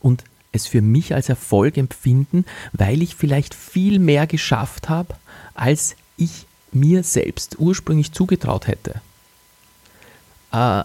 und 0.00 0.22
es 0.52 0.66
für 0.66 0.82
mich 0.82 1.14
als 1.14 1.30
Erfolg 1.30 1.78
empfinden, 1.78 2.44
weil 2.74 3.00
ich 3.00 3.14
vielleicht 3.14 3.54
viel 3.54 3.98
mehr 3.98 4.26
geschafft 4.26 4.90
habe, 4.90 5.14
als 5.54 5.96
ich 6.18 6.44
mir 6.72 7.04
selbst 7.04 7.58
ursprünglich 7.58 8.12
zugetraut 8.12 8.66
hätte. 8.66 9.00
Äh, 10.52 10.82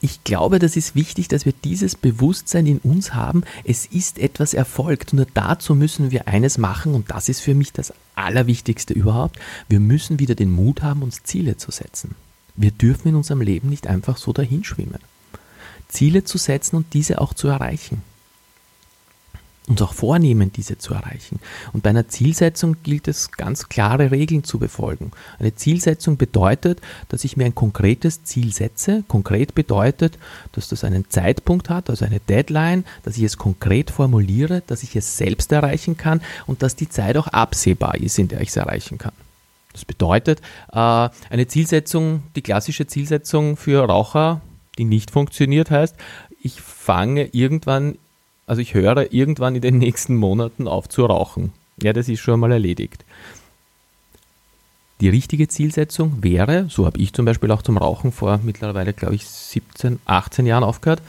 ich 0.00 0.22
glaube, 0.22 0.60
das 0.60 0.76
ist 0.76 0.94
wichtig, 0.94 1.26
dass 1.26 1.44
wir 1.44 1.52
dieses 1.64 1.96
Bewusstsein 1.96 2.66
in 2.66 2.78
uns 2.78 3.12
haben, 3.14 3.42
es 3.64 3.86
ist 3.86 4.20
etwas 4.20 4.54
erfolgt. 4.54 5.14
Nur 5.14 5.26
dazu 5.34 5.74
müssen 5.74 6.12
wir 6.12 6.28
eines 6.28 6.58
machen 6.58 6.94
und 6.94 7.10
das 7.10 7.28
ist 7.28 7.40
für 7.40 7.56
mich 7.56 7.72
das 7.72 7.92
Allerwichtigste 8.14 8.94
überhaupt. 8.94 9.40
Wir 9.68 9.80
müssen 9.80 10.20
wieder 10.20 10.36
den 10.36 10.52
Mut 10.52 10.80
haben, 10.80 11.02
uns 11.02 11.24
Ziele 11.24 11.56
zu 11.56 11.72
setzen. 11.72 12.14
Wir 12.60 12.72
dürfen 12.72 13.08
in 13.08 13.14
unserem 13.16 13.40
Leben 13.40 13.68
nicht 13.68 13.86
einfach 13.86 14.18
so 14.18 14.32
dahinschwimmen. 14.32 14.98
Ziele 15.88 16.24
zu 16.24 16.38
setzen 16.38 16.76
und 16.76 16.92
diese 16.92 17.20
auch 17.20 17.34
zu 17.34 17.48
erreichen 17.48 18.02
uns 19.70 19.80
auch 19.80 19.94
vornehmen, 19.94 20.52
diese 20.52 20.76
zu 20.76 20.92
erreichen. 20.92 21.38
Und 21.72 21.82
bei 21.82 21.90
einer 21.90 22.08
Zielsetzung 22.08 22.76
gilt 22.82 23.08
es, 23.08 23.30
ganz 23.30 23.68
klare 23.68 24.10
Regeln 24.10 24.44
zu 24.44 24.58
befolgen. 24.58 25.12
Eine 25.38 25.54
Zielsetzung 25.54 26.16
bedeutet, 26.16 26.80
dass 27.08 27.24
ich 27.24 27.36
mir 27.36 27.44
ein 27.44 27.54
konkretes 27.54 28.24
Ziel 28.24 28.52
setze. 28.52 29.04
Konkret 29.06 29.54
bedeutet, 29.54 30.18
dass 30.52 30.68
das 30.68 30.84
einen 30.84 31.08
Zeitpunkt 31.08 31.70
hat, 31.70 31.88
also 31.88 32.04
eine 32.04 32.20
Deadline, 32.20 32.84
dass 33.04 33.16
ich 33.16 33.22
es 33.22 33.38
konkret 33.38 33.90
formuliere, 33.90 34.62
dass 34.66 34.82
ich 34.82 34.96
es 34.96 35.16
selbst 35.16 35.52
erreichen 35.52 35.96
kann 35.96 36.20
und 36.46 36.62
dass 36.62 36.76
die 36.76 36.88
Zeit 36.88 37.16
auch 37.16 37.28
absehbar 37.28 37.94
ist, 37.96 38.18
in 38.18 38.28
der 38.28 38.40
ich 38.40 38.48
es 38.48 38.56
erreichen 38.56 38.98
kann. 38.98 39.12
Das 39.80 39.86
bedeutet, 39.86 40.40
äh, 40.72 41.08
eine 41.30 41.46
Zielsetzung, 41.48 42.22
die 42.36 42.42
klassische 42.42 42.86
Zielsetzung 42.86 43.56
für 43.56 43.84
Raucher, 43.84 44.40
die 44.78 44.84
nicht 44.84 45.10
funktioniert, 45.10 45.70
heißt, 45.70 45.96
ich 46.42 46.60
fange 46.60 47.26
irgendwann 47.32 47.96
also 48.50 48.62
ich 48.62 48.74
höre 48.74 49.12
irgendwann 49.12 49.54
in 49.54 49.60
den 49.60 49.78
nächsten 49.78 50.16
Monaten 50.16 50.66
auf 50.66 50.88
zu 50.88 51.06
rauchen. 51.06 51.52
Ja, 51.80 51.92
das 51.92 52.08
ist 52.08 52.18
schon 52.18 52.40
mal 52.40 52.50
erledigt. 52.50 53.04
Die 55.00 55.08
richtige 55.08 55.46
Zielsetzung 55.46 56.24
wäre, 56.24 56.66
so 56.68 56.84
habe 56.84 56.98
ich 56.98 57.12
zum 57.12 57.26
Beispiel 57.26 57.52
auch 57.52 57.62
zum 57.62 57.78
Rauchen 57.78 58.10
vor 58.10 58.40
mittlerweile, 58.42 58.92
glaube 58.92 59.14
ich, 59.14 59.24
17, 59.24 60.00
18 60.04 60.46
Jahren 60.46 60.64
aufgehört, 60.64 61.00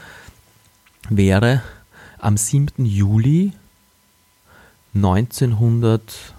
wäre 1.08 1.64
am 2.20 2.36
7. 2.36 2.84
Juli 2.84 3.50
1900, 4.94 6.34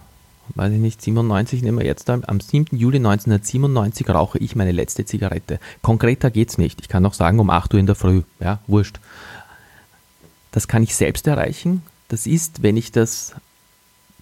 weiß 0.56 0.74
ich 0.74 0.80
nicht, 0.80 1.02
97 1.02 1.62
nehmen 1.62 1.80
wir 1.80 1.86
jetzt 1.86 2.10
am 2.10 2.40
7. 2.40 2.78
Juli 2.78 2.98
1997 2.98 4.10
rauche 4.10 4.38
ich 4.38 4.56
meine 4.56 4.72
letzte 4.72 5.06
Zigarette. 5.06 5.60
Konkreter 5.82 6.32
geht 6.32 6.50
es 6.50 6.58
nicht. 6.58 6.82
Ich 6.82 6.90
kann 6.90 7.06
auch 7.06 7.14
sagen 7.14 7.40
um 7.40 7.50
8 7.50 7.74
Uhr 7.74 7.80
in 7.80 7.86
der 7.86 7.96
Früh, 7.96 8.24
ja, 8.40 8.60
wurscht. 8.68 9.00
Das 10.52 10.68
kann 10.68 10.84
ich 10.84 10.96
selbst 10.96 11.28
erreichen. 11.28 11.82
Das 12.10 12.28
ist, 12.28 12.62
wenn 12.62 12.78
ich 12.78 12.92
das 12.92 13.34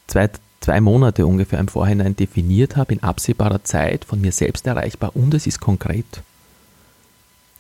zwei, 0.08 0.30
zwei 0.62 0.80
Monate 0.80 1.26
ungefähr 1.26 1.60
im 1.60 1.68
Vorhinein 1.68 2.16
definiert 2.16 2.78
habe, 2.78 2.94
in 2.94 3.04
absehbarer 3.04 3.64
Zeit 3.64 4.06
von 4.06 4.22
mir 4.22 4.32
selbst 4.32 4.66
erreichbar 4.68 5.16
und 5.16 5.34
es 5.34 5.48
ist 5.48 5.60
konkret. 5.60 6.24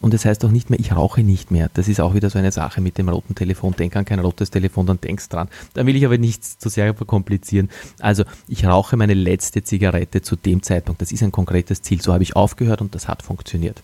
Und 0.01 0.13
das 0.13 0.25
heißt 0.25 0.43
auch 0.43 0.51
nicht 0.51 0.69
mehr, 0.69 0.79
ich 0.79 0.93
rauche 0.93 1.21
nicht 1.21 1.51
mehr. 1.51 1.69
Das 1.73 1.87
ist 1.87 2.01
auch 2.01 2.15
wieder 2.15 2.29
so 2.29 2.39
eine 2.39 2.51
Sache 2.51 2.81
mit 2.81 2.97
dem 2.97 3.07
roten 3.07 3.35
Telefon. 3.35 3.75
Denk 3.77 3.95
an 3.95 4.03
kein 4.03 4.19
rotes 4.19 4.49
Telefon, 4.49 4.87
dann 4.87 4.99
denkst 4.99 5.29
dran. 5.29 5.47
Da 5.75 5.85
will 5.85 5.95
ich 5.95 6.05
aber 6.05 6.17
nichts 6.17 6.57
zu 6.57 6.69
sehr 6.69 6.93
verkomplizieren. 6.95 7.69
Also, 7.99 8.23
ich 8.47 8.65
rauche 8.65 8.97
meine 8.97 9.13
letzte 9.13 9.63
Zigarette 9.63 10.21
zu 10.23 10.35
dem 10.35 10.63
Zeitpunkt. 10.63 11.01
Das 11.01 11.11
ist 11.11 11.21
ein 11.21 11.31
konkretes 11.31 11.83
Ziel. 11.83 12.01
So 12.01 12.13
habe 12.13 12.23
ich 12.23 12.35
aufgehört 12.35 12.81
und 12.81 12.95
das 12.95 13.07
hat 13.07 13.21
funktioniert. 13.21 13.83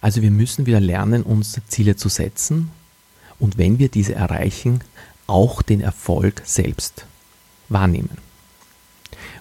Also 0.00 0.22
wir 0.22 0.30
müssen 0.30 0.66
wieder 0.66 0.80
lernen, 0.80 1.22
uns 1.22 1.60
Ziele 1.66 1.96
zu 1.96 2.08
setzen 2.08 2.70
und 3.38 3.58
wenn 3.58 3.78
wir 3.78 3.88
diese 3.88 4.14
erreichen, 4.14 4.80
auch 5.26 5.62
den 5.62 5.80
Erfolg 5.80 6.42
selbst 6.44 7.04
wahrnehmen. 7.68 8.18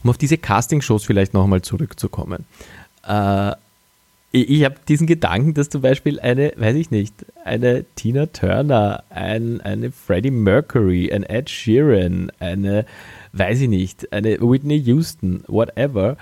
Um 0.04 0.10
auf 0.10 0.18
diese 0.18 0.38
Castingshows 0.38 1.06
vielleicht 1.06 1.34
nochmal 1.34 1.62
zurückzukommen. 1.62 2.46
Äh, 3.04 3.52
ich, 4.38 4.50
ich 4.50 4.66
habe 4.66 4.76
diesen 4.88 5.08
Gedanken, 5.08 5.54
dass 5.54 5.70
zum 5.70 5.82
Beispiel 5.82 6.20
eine, 6.20 6.54
weiß 6.56 6.76
ich 6.76 6.92
nicht, 6.92 7.26
eine 7.44 7.86
Tina 7.96 8.28
Turner, 8.28 9.04
ein, 9.10 9.62
eine 9.62 9.92
Freddie 9.92 10.32
Mercury, 10.32 11.12
ein 11.12 11.24
Ed 11.24 11.50
Sheeran, 11.50 12.32
eine, 12.40 12.86
weiß 13.34 13.62
ich 13.62 13.70
nicht, 13.70 14.12
eine 14.14 14.40
Whitney 14.40 14.78
Houston, 14.78 15.44
whatever, 15.48 16.18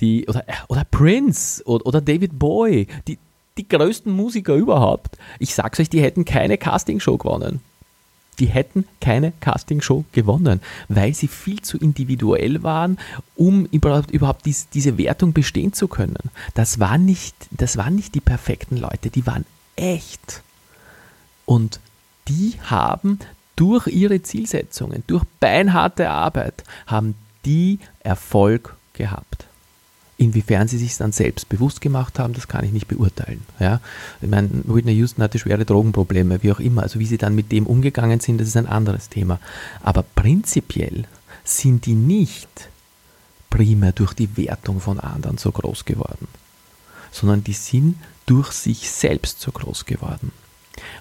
die, 0.00 0.26
oder, 0.28 0.44
oder 0.68 0.84
Prince 0.90 1.62
oder, 1.64 1.86
oder 1.86 2.00
David 2.00 2.38
Bowie, 2.38 2.86
die, 3.08 3.18
die 3.56 3.68
größten 3.68 4.12
Musiker 4.12 4.54
überhaupt. 4.54 5.16
Ich 5.38 5.54
sag's 5.54 5.80
euch, 5.80 5.88
die 5.88 6.02
hätten 6.02 6.24
keine 6.24 6.58
Castingshow 6.58 7.16
gewonnen. 7.16 7.60
Die 8.38 8.46
hätten 8.46 8.86
keine 9.00 9.32
Castingshow 9.40 10.04
gewonnen, 10.12 10.60
weil 10.88 11.14
sie 11.14 11.28
viel 11.28 11.62
zu 11.62 11.78
individuell 11.78 12.62
waren, 12.62 12.98
um 13.34 13.66
überhaupt, 13.66 14.10
überhaupt 14.10 14.46
dies, 14.46 14.68
diese 14.68 14.98
Wertung 14.98 15.32
bestehen 15.32 15.72
zu 15.72 15.88
können. 15.88 16.30
Das 16.54 16.78
waren, 16.78 17.04
nicht, 17.04 17.34
das 17.50 17.76
waren 17.76 17.94
nicht 17.94 18.14
die 18.14 18.20
perfekten 18.20 18.76
Leute, 18.76 19.10
die 19.10 19.26
waren 19.26 19.46
echt. 19.76 20.42
Und 21.46 21.80
die 22.28 22.54
haben 22.62 23.20
durch 23.54 23.86
ihre 23.86 24.22
Zielsetzungen, 24.22 25.02
durch 25.06 25.24
beinharte 25.40 26.10
Arbeit, 26.10 26.64
haben 26.86 27.14
die 27.44 27.78
Erfolg 28.00 28.76
gehabt. 28.92 29.45
Inwiefern 30.18 30.66
sie 30.66 30.78
sich 30.78 30.96
dann 30.96 31.12
selbst 31.12 31.48
bewusst 31.48 31.82
gemacht 31.82 32.18
haben, 32.18 32.32
das 32.32 32.48
kann 32.48 32.64
ich 32.64 32.72
nicht 32.72 32.88
beurteilen. 32.88 33.42
Ja? 33.60 33.80
Ich 34.22 34.28
meine, 34.28 34.48
Whitney 34.64 34.94
Houston 34.94 35.22
hatte 35.22 35.38
schwere 35.38 35.66
Drogenprobleme, 35.66 36.42
wie 36.42 36.52
auch 36.52 36.60
immer. 36.60 36.82
Also 36.82 36.98
wie 36.98 37.06
sie 37.06 37.18
dann 37.18 37.34
mit 37.34 37.52
dem 37.52 37.66
umgegangen 37.66 38.20
sind, 38.20 38.40
das 38.40 38.48
ist 38.48 38.56
ein 38.56 38.66
anderes 38.66 39.10
Thema. 39.10 39.38
Aber 39.82 40.02
prinzipiell 40.02 41.04
sind 41.44 41.84
die 41.84 41.94
nicht 41.94 42.70
primär 43.50 43.92
durch 43.92 44.14
die 44.14 44.36
Wertung 44.36 44.80
von 44.80 45.00
anderen 45.00 45.38
so 45.38 45.52
groß 45.52 45.84
geworden, 45.84 46.28
sondern 47.10 47.44
die 47.44 47.52
sind 47.52 47.96
durch 48.24 48.52
sich 48.52 48.90
selbst 48.90 49.40
so 49.40 49.52
groß 49.52 49.84
geworden. 49.84 50.32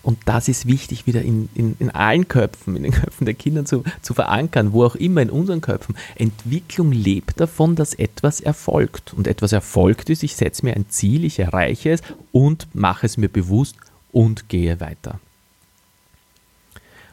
Und 0.03 0.19
das 0.25 0.47
ist 0.47 0.67
wichtig, 0.67 1.07
wieder 1.07 1.21
in, 1.21 1.49
in, 1.55 1.75
in 1.79 1.89
allen 1.91 2.27
Köpfen, 2.27 2.75
in 2.75 2.83
den 2.83 2.91
Köpfen 2.91 3.25
der 3.25 3.33
Kinder 3.33 3.65
zu, 3.65 3.83
zu 4.01 4.13
verankern, 4.13 4.73
wo 4.73 4.83
auch 4.83 4.95
immer 4.95 5.21
in 5.21 5.29
unseren 5.29 5.61
Köpfen. 5.61 5.95
Entwicklung 6.15 6.91
lebt 6.91 7.39
davon, 7.39 7.75
dass 7.75 7.93
etwas 7.93 8.39
erfolgt. 8.39 9.13
Und 9.13 9.27
etwas 9.27 9.51
erfolgt 9.51 10.09
ist, 10.09 10.23
ich 10.23 10.35
setze 10.35 10.65
mir 10.65 10.75
ein 10.75 10.89
Ziel, 10.89 11.23
ich 11.25 11.39
erreiche 11.39 11.91
es 11.91 12.01
und 12.31 12.67
mache 12.73 13.05
es 13.05 13.17
mir 13.17 13.29
bewusst 13.29 13.75
und 14.11 14.49
gehe 14.49 14.79
weiter. 14.79 15.19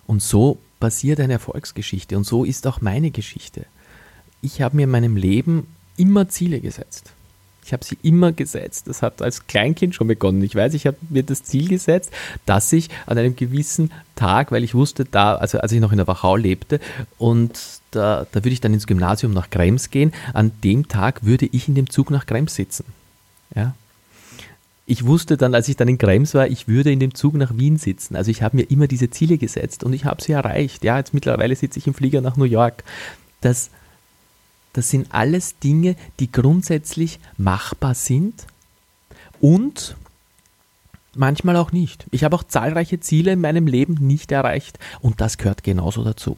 Und 0.07 0.23
so 0.23 0.59
passiert 0.81 1.21
eine 1.21 1.35
Erfolgsgeschichte 1.35 2.17
und 2.17 2.25
so 2.25 2.45
ist 2.45 2.67
auch 2.67 2.81
meine 2.81 3.11
Geschichte. 3.11 3.67
Ich 4.41 4.61
habe 4.61 4.77
mir 4.77 4.85
in 4.85 4.91
meinem 4.91 5.17
Leben 5.17 5.69
immer 5.97 6.29
Ziele 6.29 6.61
gesetzt. 6.61 7.13
Ich 7.65 7.73
habe 7.73 7.85
sie 7.85 7.97
immer 8.03 8.33
gesetzt. 8.33 8.89
Das 8.89 9.03
hat 9.03 9.23
als 9.23 9.47
Kleinkind 9.47 9.95
schon 9.95 10.09
begonnen. 10.09 10.43
Ich 10.43 10.55
weiß, 10.55 10.75
ich 10.75 10.87
habe 10.87 10.97
mir 11.09 11.23
das 11.23 11.45
Ziel 11.45 11.69
gesetzt, 11.69 12.11
dass 12.45 12.73
ich 12.73 12.89
an 13.07 13.19
einem 13.19 13.37
gewissen 13.37 13.93
Tag, 14.17 14.51
weil 14.51 14.65
ich 14.65 14.75
wusste, 14.75 15.05
da, 15.05 15.37
also 15.37 15.59
als 15.59 15.73
ich 15.73 15.81
noch 15.81 15.93
in 15.93 15.99
der 15.99 16.09
Wachau 16.09 16.37
lebte 16.37 16.81
und 17.19 17.59
da, 17.93 18.27
da 18.33 18.45
würde 18.45 18.51
ich 18.51 18.61
dann 18.61 18.75
ins 18.75 18.87
Gymnasium 18.87 19.33
nach 19.33 19.51
Krems 19.51 19.91
gehen, 19.91 20.13
an 20.33 20.51
dem 20.65 20.89
Tag 20.89 21.25
würde 21.25 21.47
ich 21.47 21.69
in 21.69 21.75
dem 21.75 21.89
Zug 21.89 22.11
nach 22.11 22.27
Krems 22.27 22.55
sitzen. 22.55 22.85
Ja, 23.55 23.75
ich 24.85 25.07
wusste 25.07 25.37
dann, 25.37 25.55
als 25.55 25.69
ich 25.69 25.77
dann 25.77 25.89
in 25.89 25.99
Krems 25.99 26.35
war, 26.35 26.49
ich 26.49 26.67
würde 26.67 26.91
in 26.91 26.99
dem 26.99 27.15
Zug 27.15 27.35
nach 27.35 27.57
Wien 27.57 27.77
sitzen. 27.77 28.17
Also 28.17 28.31
ich 28.31 28.43
habe 28.43 28.57
mir 28.57 28.65
immer 28.65 28.89
diese 28.89 29.11
Ziele 29.11 29.39
gesetzt 29.39 29.85
und 29.85 29.93
ich 29.93 30.05
habe 30.05 30.23
sie 30.23 30.33
erreicht. 30.33 30.83
Ja, 30.85 30.99
jetzt 30.99 31.15
mittlerweile 31.15 31.55
sitze 31.55 31.79
ich 31.79 31.87
im 31.87 31.95
Flieger 31.95 32.21
nach 32.21 32.37
New 32.37 32.45
York. 32.45 32.83
Das 33.41 33.71
das 34.73 34.91
sind 34.91 35.09
alles 35.15 35.59
Dinge, 35.59 35.97
die 36.21 36.31
grundsätzlich 36.31 37.21
machbar 37.37 37.95
sind 37.95 38.47
und 39.41 39.97
manchmal 41.15 41.57
auch 41.57 41.73
nicht. 41.73 42.07
Ich 42.11 42.25
habe 42.25 42.37
auch 42.37 42.45
zahlreiche 42.45 43.01
Ziele 43.01 43.33
in 43.33 43.41
meinem 43.41 43.67
Leben 43.67 43.95
nicht 43.95 44.33
erreicht 44.33 44.79
und 45.01 45.21
das 45.21 45.39
gehört 45.39 45.63
genauso 45.63 46.05
dazu. 46.05 46.37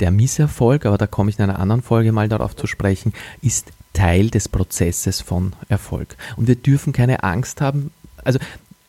Der 0.00 0.10
Misserfolg, 0.10 0.84
aber 0.84 0.98
da 0.98 1.06
komme 1.06 1.30
ich 1.30 1.38
in 1.38 1.44
einer 1.44 1.60
anderen 1.60 1.82
Folge 1.82 2.12
mal 2.12 2.28
darauf 2.28 2.56
zu 2.56 2.66
sprechen, 2.66 3.12
ist 3.40 3.72
Teil 3.92 4.30
des 4.30 4.48
Prozesses 4.48 5.20
von 5.20 5.52
Erfolg. 5.68 6.16
Und 6.36 6.48
wir 6.48 6.56
dürfen 6.56 6.92
keine 6.92 7.22
Angst 7.22 7.60
haben. 7.60 7.92
Also, 8.24 8.38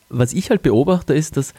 was 0.10 0.34
ich 0.34 0.50
halt 0.50 0.64
beobachte, 0.64 1.14
ist, 1.14 1.38
dass 1.38 1.54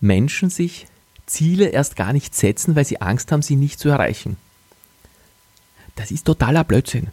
Menschen 0.00 0.48
sich 0.48 0.86
Ziele 1.26 1.66
erst 1.66 1.96
gar 1.96 2.12
nicht 2.12 2.34
setzen, 2.34 2.76
weil 2.76 2.84
sie 2.84 3.00
Angst 3.00 3.32
haben, 3.32 3.42
sie 3.42 3.56
nicht 3.56 3.78
zu 3.78 3.88
erreichen. 3.88 4.36
Das 5.96 6.10
ist 6.10 6.24
totaler 6.24 6.64
Blödsinn. 6.64 7.08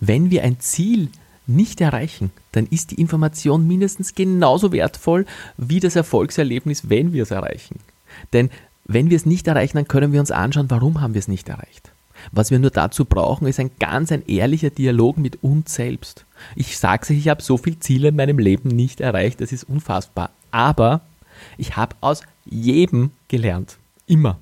Wenn 0.00 0.30
wir 0.30 0.42
ein 0.42 0.60
Ziel 0.60 1.08
nicht 1.46 1.80
erreichen, 1.80 2.30
dann 2.52 2.66
ist 2.66 2.90
die 2.90 3.00
Information 3.00 3.66
mindestens 3.66 4.14
genauso 4.14 4.72
wertvoll 4.72 5.26
wie 5.56 5.80
das 5.80 5.96
Erfolgserlebnis, 5.96 6.88
wenn 6.88 7.12
wir 7.12 7.24
es 7.24 7.30
erreichen. 7.30 7.80
Denn 8.32 8.50
wenn 8.84 9.10
wir 9.10 9.16
es 9.16 9.26
nicht 9.26 9.46
erreichen, 9.46 9.76
dann 9.76 9.88
können 9.88 10.12
wir 10.12 10.20
uns 10.20 10.30
anschauen, 10.30 10.70
warum 10.70 11.00
haben 11.00 11.14
wir 11.14 11.18
es 11.18 11.28
nicht 11.28 11.48
erreicht. 11.48 11.92
Was 12.30 12.50
wir 12.50 12.58
nur 12.58 12.70
dazu 12.70 13.04
brauchen, 13.04 13.48
ist 13.48 13.58
ein 13.58 13.72
ganz 13.80 14.12
ein 14.12 14.24
ehrlicher 14.26 14.70
Dialog 14.70 15.18
mit 15.18 15.42
uns 15.42 15.74
selbst. 15.74 16.24
Ich 16.54 16.78
sage 16.78 17.02
es, 17.02 17.10
ich 17.10 17.28
habe 17.28 17.42
so 17.42 17.56
viele 17.56 17.80
Ziele 17.80 18.08
in 18.08 18.16
meinem 18.16 18.38
Leben 18.38 18.68
nicht 18.68 19.00
erreicht, 19.00 19.40
das 19.40 19.52
ist 19.52 19.64
unfassbar. 19.64 20.30
Aber 20.50 21.00
ich 21.58 21.76
habe 21.76 21.96
aus 22.00 22.22
jedem 22.44 23.10
gelernt. 23.28 23.76
Immer. 24.06 24.38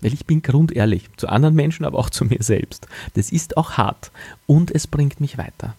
Weil 0.00 0.12
ich 0.12 0.26
bin 0.26 0.42
grundehrlich. 0.42 1.08
Zu 1.16 1.28
anderen 1.28 1.54
Menschen, 1.54 1.84
aber 1.84 1.98
auch 1.98 2.10
zu 2.10 2.24
mir 2.24 2.42
selbst. 2.42 2.86
Das 3.14 3.30
ist 3.30 3.56
auch 3.56 3.72
hart. 3.72 4.10
Und 4.46 4.70
es 4.70 4.86
bringt 4.86 5.20
mich 5.20 5.38
weiter. 5.38 5.74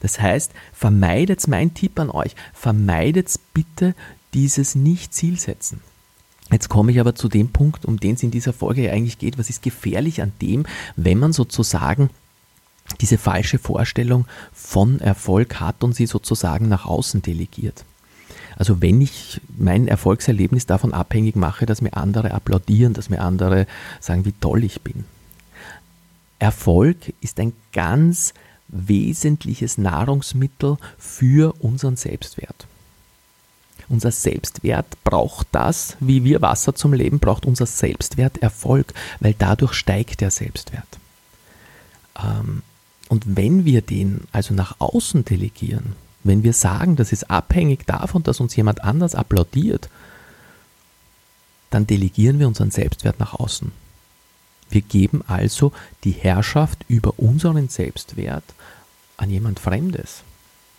Das 0.00 0.20
heißt, 0.20 0.52
vermeidet 0.72 1.46
mein 1.48 1.74
Tipp 1.74 1.98
an 2.00 2.10
euch, 2.10 2.34
vermeidet 2.54 3.38
bitte 3.54 3.94
dieses 4.34 4.74
Nicht-Zielsetzen. 4.74 5.80
Jetzt 6.50 6.68
komme 6.68 6.92
ich 6.92 7.00
aber 7.00 7.14
zu 7.14 7.28
dem 7.28 7.48
Punkt, 7.48 7.84
um 7.84 7.98
den 7.98 8.14
es 8.14 8.22
in 8.22 8.30
dieser 8.30 8.52
Folge 8.52 8.90
eigentlich 8.92 9.18
geht. 9.18 9.38
Was 9.38 9.50
ist 9.50 9.62
gefährlich 9.62 10.22
an 10.22 10.32
dem, 10.40 10.64
wenn 10.94 11.18
man 11.18 11.32
sozusagen 11.32 12.10
diese 13.00 13.18
falsche 13.18 13.58
Vorstellung 13.58 14.26
von 14.52 15.00
Erfolg 15.00 15.58
hat 15.58 15.82
und 15.82 15.94
sie 15.94 16.06
sozusagen 16.06 16.68
nach 16.68 16.86
außen 16.86 17.22
delegiert? 17.22 17.84
Also 18.56 18.80
wenn 18.80 19.00
ich 19.00 19.40
mein 19.56 19.86
Erfolgserlebnis 19.86 20.66
davon 20.66 20.92
abhängig 20.92 21.36
mache, 21.36 21.66
dass 21.66 21.82
mir 21.82 21.96
andere 21.96 22.32
applaudieren, 22.32 22.94
dass 22.94 23.10
mir 23.10 23.20
andere 23.20 23.66
sagen, 24.00 24.24
wie 24.24 24.32
toll 24.32 24.64
ich 24.64 24.80
bin. 24.80 25.04
Erfolg 26.38 26.96
ist 27.20 27.38
ein 27.38 27.52
ganz 27.72 28.34
wesentliches 28.68 29.78
Nahrungsmittel 29.78 30.78
für 30.98 31.54
unseren 31.62 31.96
Selbstwert. 31.96 32.66
Unser 33.88 34.10
Selbstwert 34.10 34.86
braucht 35.04 35.46
das, 35.52 35.96
wie 36.00 36.24
wir 36.24 36.42
Wasser 36.42 36.74
zum 36.74 36.92
Leben, 36.92 37.20
braucht 37.20 37.46
unser 37.46 37.66
Selbstwert 37.66 38.38
Erfolg, 38.38 38.92
weil 39.20 39.34
dadurch 39.38 39.74
steigt 39.74 40.20
der 40.20 40.32
Selbstwert. 40.32 40.98
Ähm, 42.18 42.62
und 43.08 43.36
wenn 43.36 43.64
wir 43.64 43.82
den 43.82 44.22
also 44.32 44.54
nach 44.54 44.80
außen 44.80 45.24
delegieren, 45.24 45.94
wenn 46.26 46.42
wir 46.42 46.52
sagen, 46.52 46.96
das 46.96 47.12
ist 47.12 47.30
abhängig 47.30 47.86
davon, 47.86 48.22
dass 48.22 48.40
uns 48.40 48.56
jemand 48.56 48.84
anders 48.84 49.14
applaudiert, 49.14 49.88
dann 51.70 51.86
delegieren 51.86 52.38
wir 52.38 52.48
unseren 52.48 52.70
Selbstwert 52.70 53.18
nach 53.18 53.34
außen. 53.34 53.72
Wir 54.68 54.80
geben 54.80 55.22
also 55.26 55.72
die 56.04 56.12
Herrschaft 56.12 56.84
über 56.88 57.18
unseren 57.18 57.68
Selbstwert 57.68 58.44
an 59.16 59.30
jemand 59.30 59.60
Fremdes. 59.60 60.22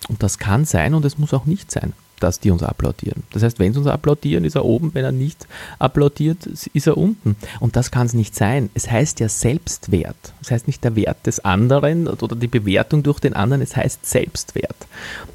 Und 0.07 0.23
das 0.23 0.37
kann 0.37 0.65
sein 0.65 0.93
und 0.93 1.05
es 1.05 1.17
muss 1.17 1.33
auch 1.33 1.45
nicht 1.45 1.71
sein 1.71 1.93
dass 2.19 2.39
die 2.39 2.51
uns 2.51 2.63
applaudieren. 2.63 3.23
Das 3.31 3.43
heißt, 3.43 3.59
wenn 3.59 3.73
sie 3.73 3.79
uns 3.79 3.87
applaudieren, 3.87 4.45
ist 4.45 4.55
er 4.55 4.65
oben, 4.65 4.93
wenn 4.93 5.05
er 5.05 5.11
nicht 5.11 5.47
applaudiert, 5.79 6.45
ist 6.45 6.87
er 6.87 6.97
unten. 6.97 7.35
Und 7.59 7.75
das 7.75 7.91
kann 7.91 8.07
es 8.07 8.13
nicht 8.13 8.35
sein. 8.35 8.69
Es 8.73 8.89
heißt 8.89 9.19
ja 9.19 9.29
Selbstwert. 9.29 10.33
Es 10.41 10.51
heißt 10.51 10.67
nicht 10.67 10.83
der 10.83 10.95
Wert 10.95 11.25
des 11.25 11.39
anderen 11.39 12.07
oder 12.07 12.35
die 12.35 12.47
Bewertung 12.47 13.03
durch 13.03 13.19
den 13.19 13.33
anderen, 13.33 13.61
es 13.61 13.75
heißt 13.75 14.05
Selbstwert. 14.05 14.75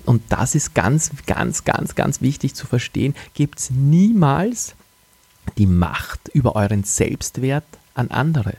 Und 0.05 0.23
das 0.31 0.55
ist 0.55 0.75
ganz, 0.75 1.11
ganz, 1.27 1.65
ganz, 1.65 1.95
ganz 1.95 2.21
wichtig 2.21 2.55
zu 2.55 2.67
verstehen. 2.67 3.15
Gebt 3.35 3.71
niemals 3.71 4.75
die 5.59 5.67
Macht 5.67 6.29
über 6.33 6.57
euren 6.57 6.85
Selbstwert 6.85 7.65
an 7.95 8.11
andere, 8.11 8.55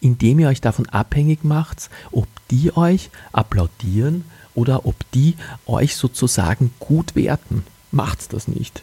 indem 0.00 0.38
ihr 0.38 0.48
euch 0.48 0.60
davon 0.60 0.88
abhängig 0.88 1.44
macht, 1.44 1.90
ob 2.12 2.28
die 2.50 2.76
euch 2.76 3.10
applaudieren 3.32 4.24
oder 4.56 4.86
ob 4.86 4.96
die 5.12 5.36
euch 5.66 5.94
sozusagen 5.94 6.72
gut 6.80 7.14
werten. 7.14 7.64
Macht 7.92 8.32
das 8.32 8.48
nicht. 8.48 8.82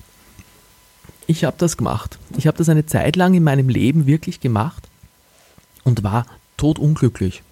Ich 1.28 1.44
habe 1.44 1.58
das 1.58 1.78
gemacht. 1.78 2.18
Ich 2.38 2.48
habe 2.48 2.58
das 2.58 2.70
eine 2.70 2.86
Zeit 2.86 3.16
lang 3.16 3.34
in 3.34 3.44
meinem 3.44 3.68
Leben 3.68 4.06
wirklich 4.06 4.40
gemacht 4.40 4.88
und 5.84 6.04
war 6.04 6.26
totunglücklich. 6.58 7.44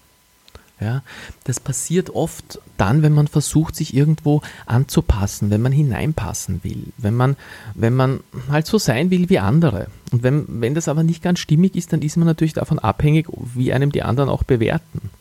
Ja, 0.79 1.03
das 1.43 1.59
passiert 1.59 2.09
oft 2.09 2.59
dann, 2.77 3.03
wenn 3.03 3.13
man 3.13 3.27
versucht, 3.27 3.75
sich 3.75 3.95
irgendwo 3.95 4.41
anzupassen, 4.65 5.51
wenn 5.51 5.61
man 5.61 5.71
hineinpassen 5.71 6.63
will, 6.63 6.85
wenn 6.97 7.13
man, 7.13 7.37
wenn 7.75 7.93
man 7.93 8.21
halt 8.49 8.65
so 8.65 8.79
sein 8.79 9.11
will 9.11 9.29
wie 9.29 9.37
andere. 9.37 9.87
Und 10.11 10.23
wenn, 10.23 10.45
wenn 10.47 10.73
das 10.73 10.87
aber 10.87 11.03
nicht 11.03 11.21
ganz 11.21 11.37
stimmig 11.37 11.75
ist, 11.75 11.93
dann 11.93 12.01
ist 12.01 12.17
man 12.17 12.25
natürlich 12.25 12.53
davon 12.53 12.79
abhängig, 12.79 13.27
wie 13.53 13.71
einem 13.71 13.91
die 13.91 14.01
anderen 14.01 14.27
auch 14.27 14.41
bewerten. 14.41 15.11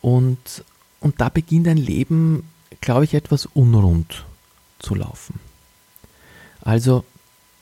Und, 0.00 0.64
und 1.00 1.20
da 1.20 1.28
beginnt 1.28 1.68
ein 1.68 1.76
Leben, 1.76 2.48
glaube 2.80 3.04
ich, 3.04 3.14
etwas 3.14 3.46
unrund 3.46 4.26
zu 4.78 4.94
laufen. 4.94 5.40
Also 6.60 7.04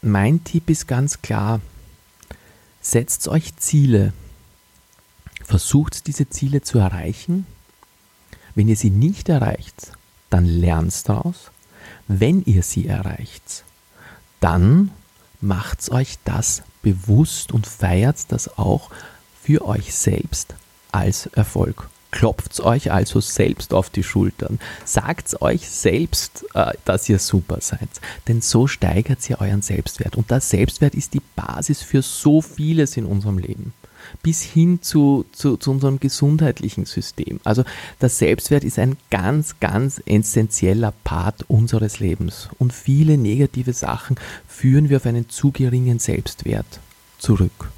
mein 0.02 0.44
Tipp 0.44 0.70
ist 0.70 0.86
ganz 0.86 1.22
klar, 1.22 1.60
setzt 2.80 3.28
euch 3.28 3.56
Ziele, 3.56 4.12
versucht 5.44 6.06
diese 6.06 6.28
Ziele 6.28 6.62
zu 6.62 6.78
erreichen. 6.78 7.46
Wenn 8.54 8.68
ihr 8.68 8.76
sie 8.76 8.90
nicht 8.90 9.28
erreicht, 9.28 9.92
dann 10.30 10.44
lernt 10.44 11.08
daraus. 11.08 11.50
Wenn 12.08 12.42
ihr 12.44 12.62
sie 12.62 12.86
erreicht, 12.86 13.64
dann 14.40 14.90
macht 15.40 15.90
euch 15.90 16.18
das 16.24 16.62
bewusst 16.82 17.52
und 17.52 17.66
feiert 17.66 18.32
das 18.32 18.58
auch 18.58 18.90
für 19.42 19.64
euch 19.64 19.94
selbst 19.94 20.54
als 20.92 21.26
Erfolg. 21.26 21.88
Klopft 22.10 22.60
euch 22.60 22.92
also 22.92 23.20
selbst 23.20 23.74
auf 23.74 23.90
die 23.90 24.02
Schultern. 24.02 24.58
Sagt 24.84 25.42
euch 25.42 25.68
selbst, 25.68 26.46
äh, 26.54 26.72
dass 26.84 27.08
ihr 27.08 27.18
super 27.18 27.58
seid. 27.60 27.88
Denn 28.28 28.40
so 28.40 28.66
steigert 28.66 29.28
ihr 29.28 29.40
euren 29.40 29.62
Selbstwert. 29.62 30.16
Und 30.16 30.30
das 30.30 30.48
Selbstwert 30.50 30.94
ist 30.94 31.14
die 31.14 31.22
Basis 31.34 31.82
für 31.82 32.02
so 32.02 32.40
vieles 32.40 32.96
in 32.96 33.04
unserem 33.04 33.38
Leben. 33.38 33.72
Bis 34.22 34.42
hin 34.42 34.82
zu, 34.82 35.26
zu, 35.32 35.56
zu 35.56 35.72
unserem 35.72 35.98
gesundheitlichen 35.98 36.84
System. 36.84 37.40
Also 37.42 37.64
das 37.98 38.18
Selbstwert 38.18 38.62
ist 38.62 38.78
ein 38.78 38.96
ganz, 39.10 39.58
ganz 39.58 40.00
essentieller 40.06 40.92
Part 41.02 41.44
unseres 41.48 41.98
Lebens. 41.98 42.48
Und 42.58 42.72
viele 42.72 43.18
negative 43.18 43.72
Sachen 43.72 44.16
führen 44.46 44.88
wir 44.88 44.98
auf 44.98 45.06
einen 45.06 45.28
zu 45.28 45.50
geringen 45.50 45.98
Selbstwert 45.98 46.80
zurück. 47.18 47.72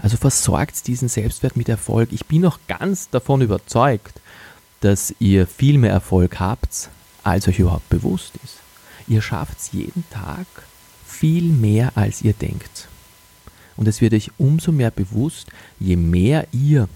Also 0.00 0.16
versorgt 0.16 0.86
diesen 0.86 1.08
Selbstwert 1.08 1.56
mit 1.56 1.68
Erfolg. 1.68 2.10
Ich 2.12 2.26
bin 2.26 2.42
noch 2.42 2.58
ganz 2.68 3.10
davon 3.10 3.40
überzeugt, 3.40 4.20
dass 4.80 5.14
ihr 5.18 5.46
viel 5.46 5.78
mehr 5.78 5.92
Erfolg 5.92 6.38
habt, 6.38 6.90
als 7.22 7.48
euch 7.48 7.58
überhaupt 7.58 7.88
bewusst 7.88 8.32
ist. 8.44 8.56
Ihr 9.08 9.22
schafft 9.22 9.58
es 9.58 9.72
jeden 9.72 10.04
Tag 10.10 10.46
viel 11.06 11.44
mehr, 11.44 11.92
als 11.94 12.22
ihr 12.22 12.34
denkt. 12.34 12.88
Und 13.76 13.88
es 13.88 14.00
wird 14.00 14.14
euch 14.14 14.30
umso 14.38 14.72
mehr 14.72 14.90
bewusst, 14.90 15.48
je 15.78 15.96
mehr 15.96 16.46
ihr 16.52 16.88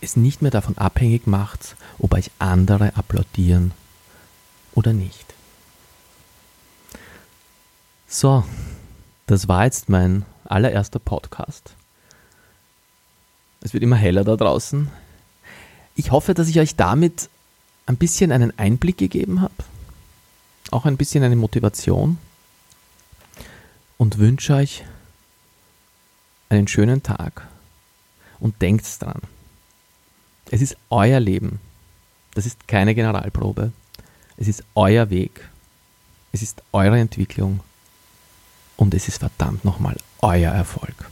es 0.00 0.16
nicht 0.16 0.42
mehr 0.42 0.50
davon 0.50 0.76
abhängig 0.78 1.26
macht, 1.26 1.76
ob 1.98 2.14
euch 2.14 2.30
andere 2.38 2.96
applaudieren 2.96 3.72
oder 4.74 4.92
nicht. 4.92 5.34
So, 8.08 8.44
das 9.26 9.48
war 9.48 9.64
jetzt 9.64 9.88
mein 9.88 10.24
allererster 10.44 10.98
Podcast. 10.98 11.74
Es 13.60 13.72
wird 13.72 13.82
immer 13.82 13.96
heller 13.96 14.24
da 14.24 14.36
draußen. 14.36 14.90
Ich 15.94 16.10
hoffe, 16.10 16.34
dass 16.34 16.48
ich 16.48 16.58
euch 16.58 16.76
damit 16.76 17.28
ein 17.86 17.96
bisschen 17.96 18.32
einen 18.32 18.56
Einblick 18.58 18.98
gegeben 18.98 19.40
habe, 19.40 19.54
auch 20.70 20.86
ein 20.86 20.96
bisschen 20.96 21.22
eine 21.22 21.36
Motivation 21.36 22.18
und 23.98 24.18
wünsche 24.18 24.54
euch 24.54 24.84
einen 26.48 26.68
schönen 26.68 27.02
Tag 27.02 27.46
und 28.40 28.60
denkt 28.62 28.86
dran. 29.00 29.20
Es 30.50 30.60
ist 30.60 30.76
euer 30.90 31.20
Leben. 31.20 31.60
Das 32.34 32.46
ist 32.46 32.66
keine 32.68 32.94
Generalprobe. 32.94 33.72
Es 34.36 34.48
ist 34.48 34.64
euer 34.74 35.08
Weg. 35.10 35.48
Es 36.32 36.42
ist 36.42 36.62
eure 36.72 36.98
Entwicklung. 36.98 37.60
Und 38.76 38.94
es 38.94 39.08
ist 39.08 39.18
verdammt 39.18 39.64
nochmal 39.64 39.96
euer 40.20 40.52
Erfolg. 40.52 41.10